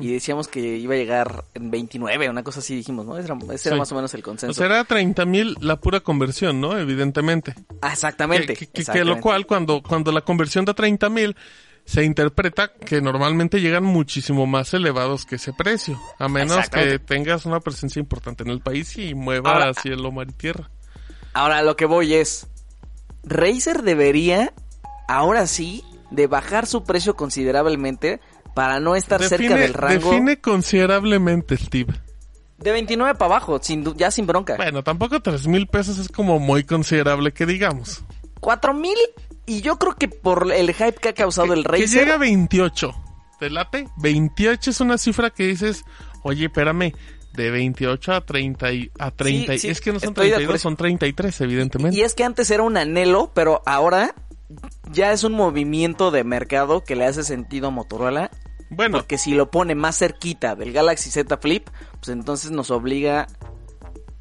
Y 0.00 0.12
decíamos 0.12 0.46
que 0.46 0.60
iba 0.60 0.94
a 0.94 0.96
llegar 0.96 1.44
en 1.54 1.70
29, 1.70 2.30
una 2.30 2.44
cosa 2.44 2.60
así 2.60 2.76
dijimos, 2.76 3.04
¿no? 3.06 3.18
Ese 3.18 3.26
era, 3.26 3.36
ese 3.52 3.68
era 3.68 3.76
Sí. 3.76 3.80
más 3.80 3.90
o 3.92 3.94
menos 3.96 4.14
el 4.14 4.20
O 4.20 4.24
consenso. 4.24 4.54
sea, 4.54 4.66
era 4.66 4.84
30.000 4.84 5.56
la 5.60 5.80
pura 5.80 5.98
conversión, 6.00 6.60
¿no? 6.60 6.78
Evidentemente. 6.78 7.54
Ah, 7.82 7.92
exactamente. 7.92 8.54
Que, 8.54 9.04
lo 9.04 9.20
cual, 9.20 9.46
cuando, 9.46 9.82
cuando 9.82 10.12
la 10.12 10.20
conversión 10.20 10.64
de 10.64 10.74
30.000 10.74 11.34
se 11.84 12.04
interpreta 12.04 12.72
que 12.72 13.02
normalmente 13.02 13.60
llegan 13.60 13.82
muchísimo 13.84 14.46
más 14.46 14.72
elevados 14.74 15.26
que 15.26 15.34
ese 15.36 15.52
precio. 15.52 16.00
A 16.18 16.28
menos 16.28 16.70
que 16.70 16.98
tengas 17.00 17.44
una 17.44 17.58
presencia 17.60 17.98
importante 18.00 18.44
en 18.44 18.50
el 18.50 18.60
país 18.60 18.96
y 18.96 19.14
mueva 19.14 19.52
Ahora- 19.54 19.74
cielo, 19.74 20.12
mar 20.12 20.28
y 20.30 20.32
tierra. 20.34 20.70
Ahora 21.34 21.62
lo 21.62 21.76
que 21.76 21.84
voy 21.84 22.14
es, 22.14 22.46
Razer 23.24 23.82
debería, 23.82 24.52
ahora 25.08 25.46
sí, 25.46 25.82
de 26.14 26.26
bajar 26.26 26.66
su 26.66 26.84
precio 26.84 27.14
considerablemente 27.16 28.20
para 28.54 28.80
no 28.80 28.94
estar 28.96 29.22
cerca 29.22 29.56
del 29.56 29.74
rango 29.74 30.10
define 30.10 30.40
considerablemente, 30.40 31.56
Steve. 31.56 31.92
de 32.58 32.72
29 32.72 33.14
para 33.16 33.26
abajo, 33.34 33.58
sin, 33.62 33.84
ya 33.96 34.10
sin 34.10 34.26
bronca. 34.26 34.56
Bueno, 34.56 34.82
tampoco 34.84 35.20
tres 35.20 35.46
mil 35.46 35.66
pesos 35.66 35.98
es 35.98 36.08
como 36.08 36.38
muy 36.38 36.64
considerable 36.64 37.32
que 37.32 37.46
digamos. 37.46 38.02
4 38.40 38.74
mil 38.74 38.96
y 39.46 39.60
yo 39.62 39.78
creo 39.78 39.94
que 39.96 40.06
por 40.08 40.52
el 40.52 40.72
hype 40.74 40.94
que 41.00 41.08
ha 41.10 41.14
causado 41.14 41.52
el 41.54 41.62
Que 41.64 41.68
Razer... 41.68 41.88
llega 41.88 42.14
a 42.14 42.18
28. 42.18 42.94
¿Te 43.40 43.50
late? 43.50 43.88
28 43.98 44.70
es 44.70 44.80
una 44.80 44.98
cifra 44.98 45.30
que 45.30 45.46
dices, 45.46 45.82
oye, 46.22 46.46
espérame, 46.46 46.92
de 47.32 47.50
28 47.50 48.12
a 48.12 48.20
30 48.24 48.72
y, 48.72 48.90
a 48.98 49.10
30. 49.10 49.54
y- 49.54 49.58
sí, 49.58 49.68
es 49.68 49.80
que 49.80 49.92
no 49.92 49.98
son 49.98 50.10
estoy 50.10 50.26
de 50.26 50.36
32, 50.36 50.44
acuerdo. 50.44 50.62
son 50.62 50.76
33, 50.76 51.40
evidentemente. 51.40 51.96
Y 51.96 52.02
es 52.02 52.14
que 52.14 52.22
antes 52.24 52.50
era 52.50 52.62
un 52.62 52.76
anhelo, 52.76 53.32
pero 53.34 53.62
ahora 53.66 54.14
ya 54.94 55.12
es 55.12 55.24
un 55.24 55.32
movimiento 55.32 56.10
de 56.10 56.24
mercado 56.24 56.84
que 56.84 56.96
le 56.96 57.04
hace 57.04 57.22
sentido 57.22 57.68
a 57.68 57.70
Motorola. 57.70 58.30
bueno, 58.70 58.98
Porque 58.98 59.18
si 59.18 59.34
lo 59.34 59.50
pone 59.50 59.74
más 59.74 59.98
cerquita 59.98 60.54
del 60.54 60.72
Galaxy 60.72 61.10
Z 61.10 61.36
Flip, 61.38 61.68
pues 62.00 62.08
entonces 62.08 62.50
nos 62.50 62.70
obliga, 62.70 63.26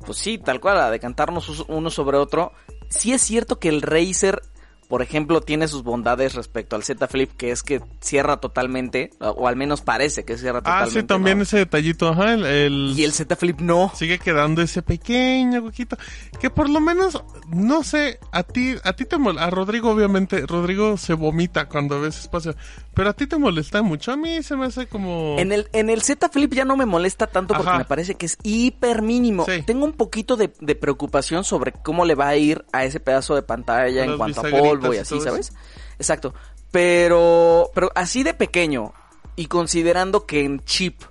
pues 0.06 0.18
sí, 0.18 0.38
tal 0.38 0.60
cual, 0.60 0.80
a 0.82 0.92
decantarnos 0.92 1.66
uno 1.68 1.90
sobre 1.90 2.18
otro. 2.18 2.52
Sí 2.90 3.14
es 3.14 3.22
cierto 3.22 3.60
que 3.60 3.70
el 3.70 3.82
Razer 3.82 4.42
Por 4.94 5.02
ejemplo, 5.02 5.42
tiene 5.42 5.68
sus 5.68 5.82
bondades 5.82 6.36
respecto 6.36 6.76
al 6.76 6.84
Z 6.84 7.08
Flip, 7.08 7.32
que 7.36 7.50
es 7.50 7.64
que 7.64 7.82
cierra 8.00 8.38
totalmente, 8.38 9.10
o- 9.20 9.48
al 9.48 9.56
menos 9.56 9.82
parece 9.82 10.24
que 10.24 10.38
cierra 10.38 10.60
Ah, 10.60 10.62
totalmente. 10.86 11.00
sí, 11.00 11.08
también 11.08 11.38
¿no? 11.40 11.44
ese 11.46 11.58
detallito, 11.58 12.10
ajá, 12.10 12.36
el... 12.36 12.46
el- 12.46 12.94
Y 12.96 13.04
el 13.04 13.12
Z 13.12 13.36
Flip 13.36 13.60
no. 13.60 13.92
Sigue 13.96 14.20
quedando 14.20 14.62
ese 14.62 14.84
pequeño 14.84 15.62
huequito. 15.62 15.98
Que 16.40 16.52
por 16.52 16.70
lo 16.70 16.80
menos, 16.80 17.24
no 17.50 17.82
sé, 17.82 18.20
a 18.32 18.44
ti, 18.44 18.76
a 18.84 18.94
ti 18.94 19.06
te 19.06 19.18
mol- 19.18 19.40
a 19.40 19.50
Rodrigo 19.50 19.90
obviamente, 19.90 20.46
Rodrigo 20.46 20.96
se 20.98 21.16
vomita 21.16 21.68
cuando 21.68 22.00
ves 22.00 22.20
espacio. 22.20 22.54
Pero 22.94 23.10
a 23.10 23.14
ti 23.14 23.26
te 23.26 23.38
molesta 23.38 23.82
mucho, 23.82 24.12
a 24.12 24.16
mí 24.16 24.44
se 24.44 24.56
me 24.56 24.68
hace 24.68 24.86
como... 24.86 25.36
En 25.40 25.52
el, 25.52 25.68
en 25.74 25.90
el 25.90 26.04
Z 26.04 26.30
Flip 26.30 26.54
ya 26.54 26.64
no 26.64 26.78
me 26.78 26.86
molesta 26.86 27.26
tanto 27.26 27.56
porque 27.56 27.70
Ajá. 27.70 27.80
me 27.80 27.86
parece 27.86 28.16
que 28.16 28.28
es 28.28 28.38
hiper 28.44 29.02
mínimo. 29.02 29.46
Sí. 29.46 29.64
Tengo 29.64 29.86
un 29.86 29.94
poquito 29.94 30.36
de, 30.36 30.54
de 30.60 30.76
preocupación 30.76 31.44
sobre 31.44 31.72
cómo 31.72 32.06
le 32.06 32.14
va 32.14 32.28
a 32.28 32.36
ir 32.36 32.66
a 32.72 32.86
ese 32.86 33.00
pedazo 33.00 33.34
de 33.34 33.42
pantalla 33.42 34.04
en 34.04 34.18
cuanto 34.18 34.42
a 34.42 34.50
polvo 34.50 34.94
y 34.94 34.98
así, 34.98 35.20
¿sabes? 35.22 35.54
Exacto. 35.98 36.36
Pero, 36.72 37.72
pero 37.74 37.92
así 37.96 38.24
de 38.24 38.34
pequeño 38.34 38.94
y 39.36 39.48
considerando 39.48 40.26
que 40.26 40.44
en 40.44 40.60
chip 40.64 41.02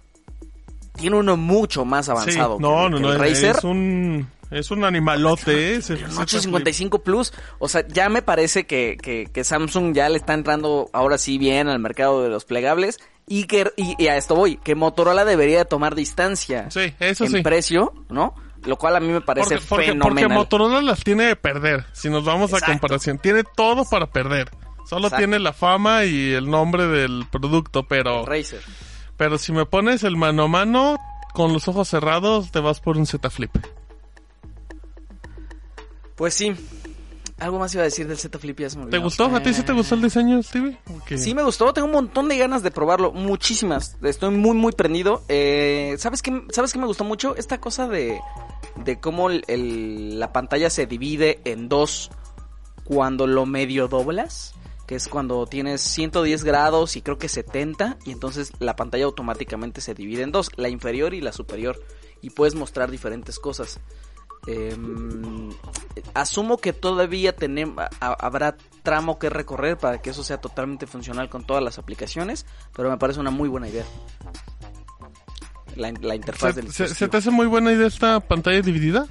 tiene 0.97 1.16
uno 1.16 1.37
mucho 1.37 1.85
más 1.85 2.09
avanzado. 2.09 2.59
no, 2.61 2.88
no, 2.88 2.97
que 2.97 3.03
no, 3.03 3.12
el 3.12 3.18
Razer. 3.18 3.57
es 3.57 3.64
un, 3.64 4.29
es 4.53 4.71
un 4.71 4.85
animalote, 4.85 5.53
¿eh? 5.73 5.77
ese- 5.77 5.95
El 5.95 6.05
ese 6.05 6.09
Note 6.15 6.27
Flip. 6.31 6.43
55 6.43 7.03
Plus, 7.03 7.33
o 7.59 7.69
sea, 7.69 7.87
ya 7.88 8.09
me 8.09 8.23
parece 8.23 8.67
que, 8.67 8.97
que, 9.01 9.27
que 9.33 9.45
Samsung 9.45 9.95
ya 9.95 10.09
le 10.09 10.17
está 10.19 10.35
entrando 10.35 10.88
ahora 10.93 11.19
sí 11.19 11.38
bien 11.38 11.69
al 11.69 11.79
mercado 11.79 12.23
de 12.23 12.29
los 12.31 12.45
plegables 12.45 12.99
y 13.27 13.45
que 13.45 13.71
y, 13.77 13.95
y 14.03 14.09
a 14.09 14.17
esto 14.17 14.35
voy, 14.35 14.57
que 14.57 14.75
Motorola 14.75 15.25
debería 15.25 15.59
de 15.59 15.65
tomar 15.65 15.95
distancia 15.95 16.71
Sí, 16.71 16.93
eso 17.01 17.25
en 17.25 17.31
sí. 17.33 17.43
precio, 17.43 17.93
¿no? 18.11 18.35
Lo 18.65 18.77
cual 18.77 18.95
a 18.97 19.01
mí 19.01 19.09
me 19.09 19.21
parece 19.21 19.57
Porque, 19.57 19.67
porque, 19.69 19.87
porque 19.95 19.99
fenomenal. 20.21 20.38
Motorola 20.38 20.81
las 20.83 21.03
tiene 21.03 21.25
de 21.25 21.37
perder, 21.37 21.85
si 21.93 22.09
nos 22.11 22.25
vamos 22.25 22.55
a 22.55 22.61
comparación. 22.61 23.19
Tiene 23.19 23.43
todo 23.57 23.85
para 23.91 24.07
perder. 24.07 24.51
Solo 24.88 25.07
Exacto. 25.09 25.17
tiene 25.19 25.38
la 25.38 25.53
fama 25.53 26.05
y 26.05 26.33
el 26.33 26.49
nombre 26.51 26.87
del 26.87 27.25
producto, 27.31 27.85
pero... 27.88 28.25
Razer. 28.27 28.61
Pero 29.17 29.38
si 29.38 29.53
me 29.53 29.65
pones 29.67 30.03
el 30.05 30.17
mano 30.17 30.45
a 30.45 30.49
mano, 30.49 30.97
con 31.35 31.53
los 31.53 31.67
ojos 31.69 31.88
cerrados, 31.88 32.51
te 32.53 32.61
vas 32.61 32.81
por 32.81 32.97
un 32.99 33.07
Z 33.07 33.31
Flip. 33.31 33.51
Pues 36.23 36.35
sí. 36.35 36.55
Algo 37.41 37.59
más 37.59 37.75
iba 37.75 37.81
a 37.81 37.85
decir 37.87 38.07
del 38.07 38.17
Z 38.17 38.39
Flip 38.39 38.57
ya 38.61 38.71
se 38.71 38.77
me 38.77 38.83
¿Te 38.85 38.91
olvidó. 38.91 39.03
gustó? 39.03 39.25
¿A 39.25 39.43
ti 39.43 39.53
sí 39.53 39.65
te 39.65 39.73
gustó 39.73 39.97
el 39.97 40.03
diseño, 40.03 40.41
Stevie? 40.41 40.79
Ok. 40.89 41.17
Sí 41.17 41.35
me 41.35 41.43
gustó, 41.43 41.73
tengo 41.73 41.87
un 41.87 41.93
montón 41.95 42.29
de 42.29 42.39
ganas 42.39 42.63
de 42.63 42.71
probarlo, 42.71 43.11
muchísimas. 43.11 43.97
Estoy 44.05 44.31
muy 44.31 44.55
muy 44.57 44.71
prendido. 44.71 45.25
Eh, 45.29 45.97
¿Sabes 45.99 46.23
qué? 46.23 46.45
¿Sabes 46.53 46.73
qué 46.73 46.79
me 46.79 46.87
gustó 46.87 47.03
mucho? 47.03 47.35
Esta 47.35 47.59
cosa 47.61 47.89
de 47.89 48.21
de 48.77 49.01
cómo 49.01 49.31
el- 49.31 49.43
el- 49.49 50.21
la 50.21 50.33
pantalla 50.33 50.71
se 50.71 50.87
divide 50.87 51.41
en 51.45 51.69
dos 51.69 52.13
cuando 52.85 53.27
lo 53.27 53.45
medio 53.45 53.89
doblas, 53.89 54.55
que 54.87 54.95
es 54.95 55.09
cuando 55.09 55.45
tienes 55.49 55.81
110 55.81 56.45
grados 56.45 56.95
y 56.95 57.03
creo 57.03 57.19
que 57.19 57.29
70 57.29 57.99
y 58.05 58.13
entonces 58.13 58.53
la 58.61 58.77
pantalla 58.77 59.07
automáticamente 59.07 59.81
se 59.81 59.95
divide 59.95 60.23
en 60.23 60.31
dos, 60.31 60.51
la 60.55 60.69
inferior 60.69 61.15
y 61.15 61.21
la 61.21 61.33
superior 61.33 61.83
y 62.21 62.31
puedes 62.31 62.55
mostrar 62.55 62.93
diferentes 62.93 63.41
cosas. 63.41 63.81
Em, 64.46 65.50
asumo 66.14 66.57
que 66.59 66.72
todavía 66.72 67.37
tenem- 67.37 67.78
a- 67.78 68.12
habrá 68.26 68.57
tramo 68.83 69.18
que 69.18 69.31
recorrer 69.31 69.78
para 69.78 69.98
que 70.02 70.11
eso 70.11 70.24
sea 70.24 70.40
totalmente 70.40 70.87
funcional 70.87 71.28
con 71.28 71.44
todas 71.44 71.62
las 71.62 71.78
aplicaciones, 71.78 72.44
pero 72.74 72.90
me 72.90 72.96
parece 72.98 73.20
una 73.20 73.31
muy 73.31 73.48
buena 73.48 73.68
idea. 73.68 73.85
La, 75.76 75.88
in- 75.88 75.98
la 76.02 76.14
interfaz 76.16 76.55
del 76.57 76.72
¿Se, 76.72 76.88
se- 76.88 77.09
te 77.09 77.16
hace 77.16 77.31
muy 77.31 77.46
buena 77.46 77.72
idea 77.72 77.87
esta 77.87 78.20
pantalla 78.20 78.61
dividida? 78.61 79.07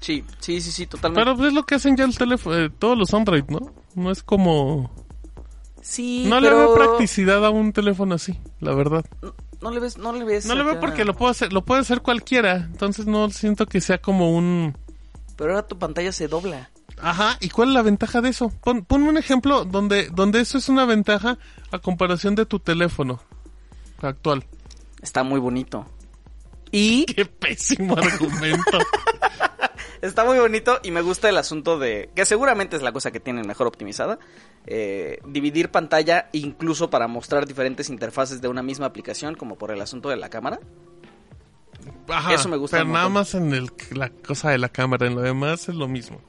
Sí, 0.00 0.24
sí, 0.38 0.60
sí, 0.60 0.70
sí, 0.72 0.86
totalmente. 0.86 1.30
Pero 1.34 1.46
es 1.48 1.52
lo 1.54 1.64
que 1.64 1.74
hacen 1.76 1.96
ya 1.96 2.04
el 2.04 2.16
teléfono, 2.16 2.56
eh, 2.56 2.70
todos 2.70 2.96
los 2.96 3.12
Android, 3.12 3.44
¿no? 3.48 3.58
No 3.94 4.10
es 4.10 4.22
como... 4.22 4.90
sí, 5.80 6.24
no 6.28 6.40
le 6.40 6.48
veo 6.50 6.72
practicidad 6.74 7.44
a 7.44 7.50
un 7.50 7.72
teléfono 7.72 8.14
así, 8.14 8.38
la 8.60 8.74
verdad. 8.74 9.04
No, 9.22 9.34
no 9.62 9.70
le 9.70 9.80
ves, 9.80 9.98
no 9.98 10.12
le 10.12 10.24
ves. 10.24 10.46
No 10.46 10.54
le 10.54 10.64
veo 10.64 10.80
porque 10.80 11.04
lo 11.04 11.14
puede 11.14 11.32
hacer, 11.32 11.52
lo 11.52 11.64
puede 11.64 11.80
hacer 11.80 12.00
cualquiera. 12.00 12.56
Entonces 12.56 13.06
no 13.06 13.30
siento 13.30 13.66
que 13.66 13.80
sea 13.80 13.98
como 13.98 14.34
un... 14.34 14.76
Pero 15.36 15.52
ahora 15.52 15.66
tu 15.66 15.78
pantalla 15.78 16.12
se 16.12 16.28
dobla. 16.28 16.70
Ajá, 17.02 17.36
¿y 17.40 17.48
cuál 17.48 17.68
es 17.68 17.74
la 17.74 17.82
ventaja 17.82 18.20
de 18.20 18.28
eso? 18.28 18.50
Pon, 18.62 18.84
ponme 18.84 19.08
un 19.08 19.16
ejemplo 19.16 19.64
donde, 19.64 20.08
donde 20.08 20.40
eso 20.40 20.58
es 20.58 20.68
una 20.68 20.84
ventaja 20.84 21.38
a 21.70 21.78
comparación 21.78 22.34
de 22.34 22.46
tu 22.46 22.58
teléfono 22.58 23.20
actual. 24.02 24.44
Está 25.02 25.22
muy 25.22 25.40
bonito. 25.40 25.86
Y 26.72 27.04
Qué 27.06 27.24
pésimo 27.24 27.96
argumento. 27.96 28.78
está 30.02 30.24
muy 30.24 30.38
bonito 30.38 30.80
y 30.82 30.90
me 30.90 31.00
gusta 31.02 31.28
el 31.28 31.36
asunto 31.36 31.78
de 31.78 32.10
que 32.14 32.24
seguramente 32.24 32.76
es 32.76 32.82
la 32.82 32.92
cosa 32.92 33.10
que 33.10 33.20
tienen 33.20 33.46
mejor 33.46 33.66
optimizada. 33.66 34.18
eh, 34.66 35.18
dividir 35.26 35.70
pantalla 35.70 36.28
incluso 36.32 36.90
para 36.90 37.08
mostrar 37.08 37.46
diferentes 37.46 37.88
interfaces 37.88 38.40
de 38.40 38.48
una 38.48 38.62
misma 38.62 38.86
aplicación, 38.86 39.34
como 39.34 39.56
por 39.56 39.70
el 39.70 39.80
asunto 39.80 40.08
de 40.08 40.16
la 40.16 40.28
cámara. 40.28 40.60
Ajá, 42.08 42.34
Eso 42.34 42.48
me 42.48 42.56
gusta 42.56 42.78
Pero 42.78 42.90
nada 42.90 43.08
más 43.08 43.34
en 43.34 43.54
el, 43.54 43.70
la 43.92 44.10
cosa 44.10 44.50
de 44.50 44.58
la 44.58 44.68
cámara, 44.68 45.06
en 45.06 45.14
lo 45.14 45.22
demás 45.22 45.68
es 45.68 45.74
lo 45.74 45.88
mismo. 45.88 46.20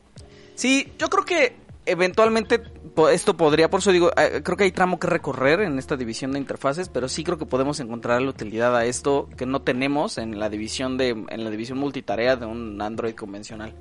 Sí, 0.56 0.94
yo 0.98 1.10
creo 1.10 1.26
que 1.26 1.56
eventualmente 1.86 2.62
esto 3.12 3.36
podría, 3.38 3.70
por 3.70 3.80
eso 3.80 3.92
digo, 3.92 4.12
eh, 4.18 4.42
creo 4.44 4.58
que 4.58 4.66
hay 4.66 4.72
tramo 4.72 5.00
que 5.00 5.08
recorrer 5.08 5.62
en 5.62 5.80
esta 5.80 5.96
división 5.98 6.32
de 6.34 6.40
interfaces, 6.40 6.90
pero 6.90 7.08
sí 7.10 7.24
creo 7.24 7.38
que 7.38 7.46
podemos 7.46 7.80
encontrar 7.80 8.22
la 8.22 8.30
utilidad 8.30 8.76
a 8.76 8.86
esto 8.86 9.30
que 9.38 9.46
no 9.46 9.62
tenemos 9.62 10.18
en 10.18 10.40
la 10.40 10.50
división 10.50 10.98
de 10.98 11.10
en 11.10 11.44
la 11.44 11.50
división 11.50 11.78
multitarea 11.78 12.36
de 12.36 12.46
un 12.46 12.82
Android 12.82 13.16
convencional. 13.16 13.74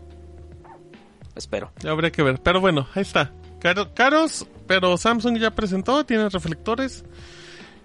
Espero. 1.34 1.72
Habría 1.88 2.10
que 2.10 2.22
ver. 2.22 2.40
Pero 2.42 2.60
bueno, 2.60 2.86
ahí 2.94 3.02
está. 3.02 3.32
Caro- 3.60 3.92
caros, 3.94 4.46
pero 4.66 4.96
Samsung 4.96 5.38
ya 5.38 5.50
presentó, 5.52 6.04
tiene 6.04 6.28
reflectores. 6.28 7.04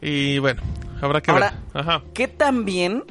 Y 0.02 0.40
bueno, 0.40 0.62
habrá 1.02 1.22
que 1.22 1.32
Ahora- 1.32 1.54
ver. 1.74 1.82
Ajá. 1.82 2.04
¿Qué 2.14 2.28
tan 2.28 2.66
bien 2.66 3.04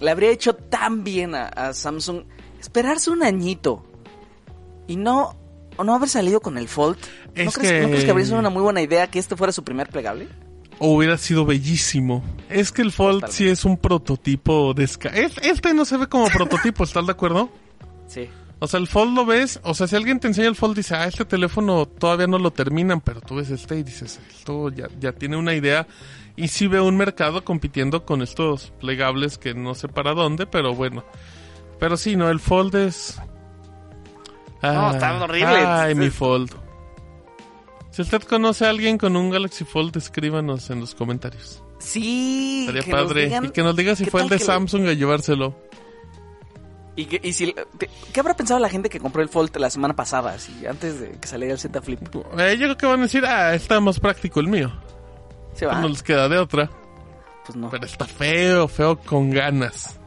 le 0.00 0.10
habría 0.10 0.30
hecho 0.30 0.54
tan 0.54 1.04
bien 1.04 1.34
a, 1.34 1.44
a 1.46 1.72
Samsung 1.74 2.24
esperarse 2.60 3.10
un 3.10 3.22
añito 3.22 3.84
y 4.88 4.96
no 4.96 5.36
o 5.76 5.84
no 5.84 5.94
haber 5.94 6.08
salido 6.08 6.40
con 6.40 6.58
el 6.58 6.68
Fold? 6.68 6.96
¿No, 7.34 7.42
Es 7.42 7.54
crees, 7.56 7.72
que- 7.72 7.80
¿No 7.82 7.88
crees 7.88 8.04
que 8.04 8.10
habría 8.10 8.26
sido 8.26 8.38
una 8.38 8.50
muy 8.50 8.62
buena 8.62 8.82
idea 8.82 9.06
que 9.08 9.18
este 9.18 9.36
fuera 9.36 9.52
su 9.52 9.64
primer 9.64 9.88
plegable? 9.88 10.28
Hubiera 10.78 11.16
sido 11.18 11.44
bellísimo. 11.44 12.24
Es 12.50 12.72
que 12.72 12.82
el 12.82 12.90
Fold 12.92 13.26
sí 13.28 13.46
es 13.48 13.64
un 13.64 13.76
prototipo 13.76 14.74
de... 14.74 14.84
Este 14.84 15.74
no 15.74 15.84
se 15.84 15.96
ve 15.96 16.08
como 16.08 16.26
prototipo, 16.34 16.82
¿estás 16.84 17.06
de 17.06 17.12
acuerdo? 17.12 17.50
Sí. 18.08 18.28
O 18.58 18.66
sea, 18.68 18.78
el 18.80 18.86
Fold 18.88 19.14
lo 19.16 19.26
ves, 19.26 19.60
o 19.64 19.74
sea, 19.74 19.86
si 19.88 19.96
alguien 19.96 20.20
te 20.20 20.28
enseña 20.28 20.46
el 20.48 20.54
Fold, 20.56 20.76
dice, 20.76 20.94
ah, 20.94 21.06
este 21.06 21.24
teléfono 21.24 21.86
todavía 21.86 22.26
no 22.28 22.38
lo 22.38 22.52
terminan, 22.52 23.00
pero 23.00 23.20
tú 23.20 23.36
ves 23.36 23.50
este 23.50 23.76
y 23.78 23.82
dices, 23.82 24.20
esto 24.32 24.70
ya, 24.70 24.88
ya 25.00 25.12
tiene 25.12 25.36
una 25.36 25.54
idea. 25.54 25.86
Y 26.36 26.48
sí 26.48 26.66
veo 26.68 26.84
un 26.86 26.96
mercado 26.96 27.44
compitiendo 27.44 28.04
con 28.06 28.22
estos 28.22 28.72
plegables 28.80 29.36
que 29.36 29.52
no 29.54 29.74
sé 29.74 29.88
para 29.88 30.14
dónde, 30.14 30.46
pero 30.46 30.74
bueno. 30.74 31.04
Pero 31.80 31.96
sí, 31.96 32.14
no, 32.16 32.28
el 32.30 32.38
Fold 32.40 32.74
es... 32.76 33.20
No, 34.62 34.92
está 34.92 35.22
horrible. 35.22 35.46
Ay, 35.66 35.94
mi 35.94 36.10
Fold. 36.10 36.50
Si 37.90 38.00
usted 38.02 38.22
conoce 38.22 38.64
a 38.66 38.70
alguien 38.70 38.96
con 38.96 39.16
un 39.16 39.30
Galaxy 39.30 39.64
Fold, 39.64 39.96
escríbanos 39.96 40.70
en 40.70 40.80
los 40.80 40.94
comentarios. 40.94 41.62
Sí. 41.78 42.66
Estaría 42.68 42.90
padre. 42.96 43.24
digan 43.24 43.44
y 43.46 43.50
que 43.50 43.62
nos 43.62 43.76
diga 43.76 43.94
si 43.96 44.04
fue 44.06 44.22
el 44.22 44.28
de 44.28 44.38
que 44.38 44.44
lo- 44.44 44.52
Samsung 44.52 44.86
a 44.88 44.92
llevárselo. 44.92 45.54
Y, 46.94 47.06
que, 47.06 47.20
y 47.22 47.32
si, 47.32 47.54
¿Qué 48.12 48.20
habrá 48.20 48.34
pensado 48.34 48.60
la 48.60 48.68
gente 48.68 48.88
que 48.90 49.00
compró 49.00 49.22
el 49.22 49.28
Fold 49.30 49.56
la 49.56 49.70
semana 49.70 49.96
pasada, 49.96 50.32
así, 50.34 50.66
antes 50.66 51.00
de 51.00 51.12
que 51.12 51.26
saliera 51.26 51.54
el 51.54 51.58
Z 51.58 51.80
Flip? 51.80 52.00
Eh, 52.38 52.56
yo 52.58 52.66
creo 52.66 52.76
que 52.76 52.86
van 52.86 53.00
a 53.00 53.02
decir, 53.04 53.24
ah, 53.26 53.54
está 53.54 53.80
más 53.80 53.98
práctico 53.98 54.40
el 54.40 54.48
mío. 54.48 54.70
Se 55.54 55.64
va. 55.66 55.80
No 55.80 55.88
les 55.88 56.02
queda 56.02 56.28
de 56.28 56.38
otra. 56.38 56.70
Pues 57.46 57.56
no. 57.56 57.70
Pero 57.70 57.84
está 57.86 58.04
feo, 58.04 58.68
feo 58.68 58.96
con 58.98 59.30
ganas. 59.30 59.98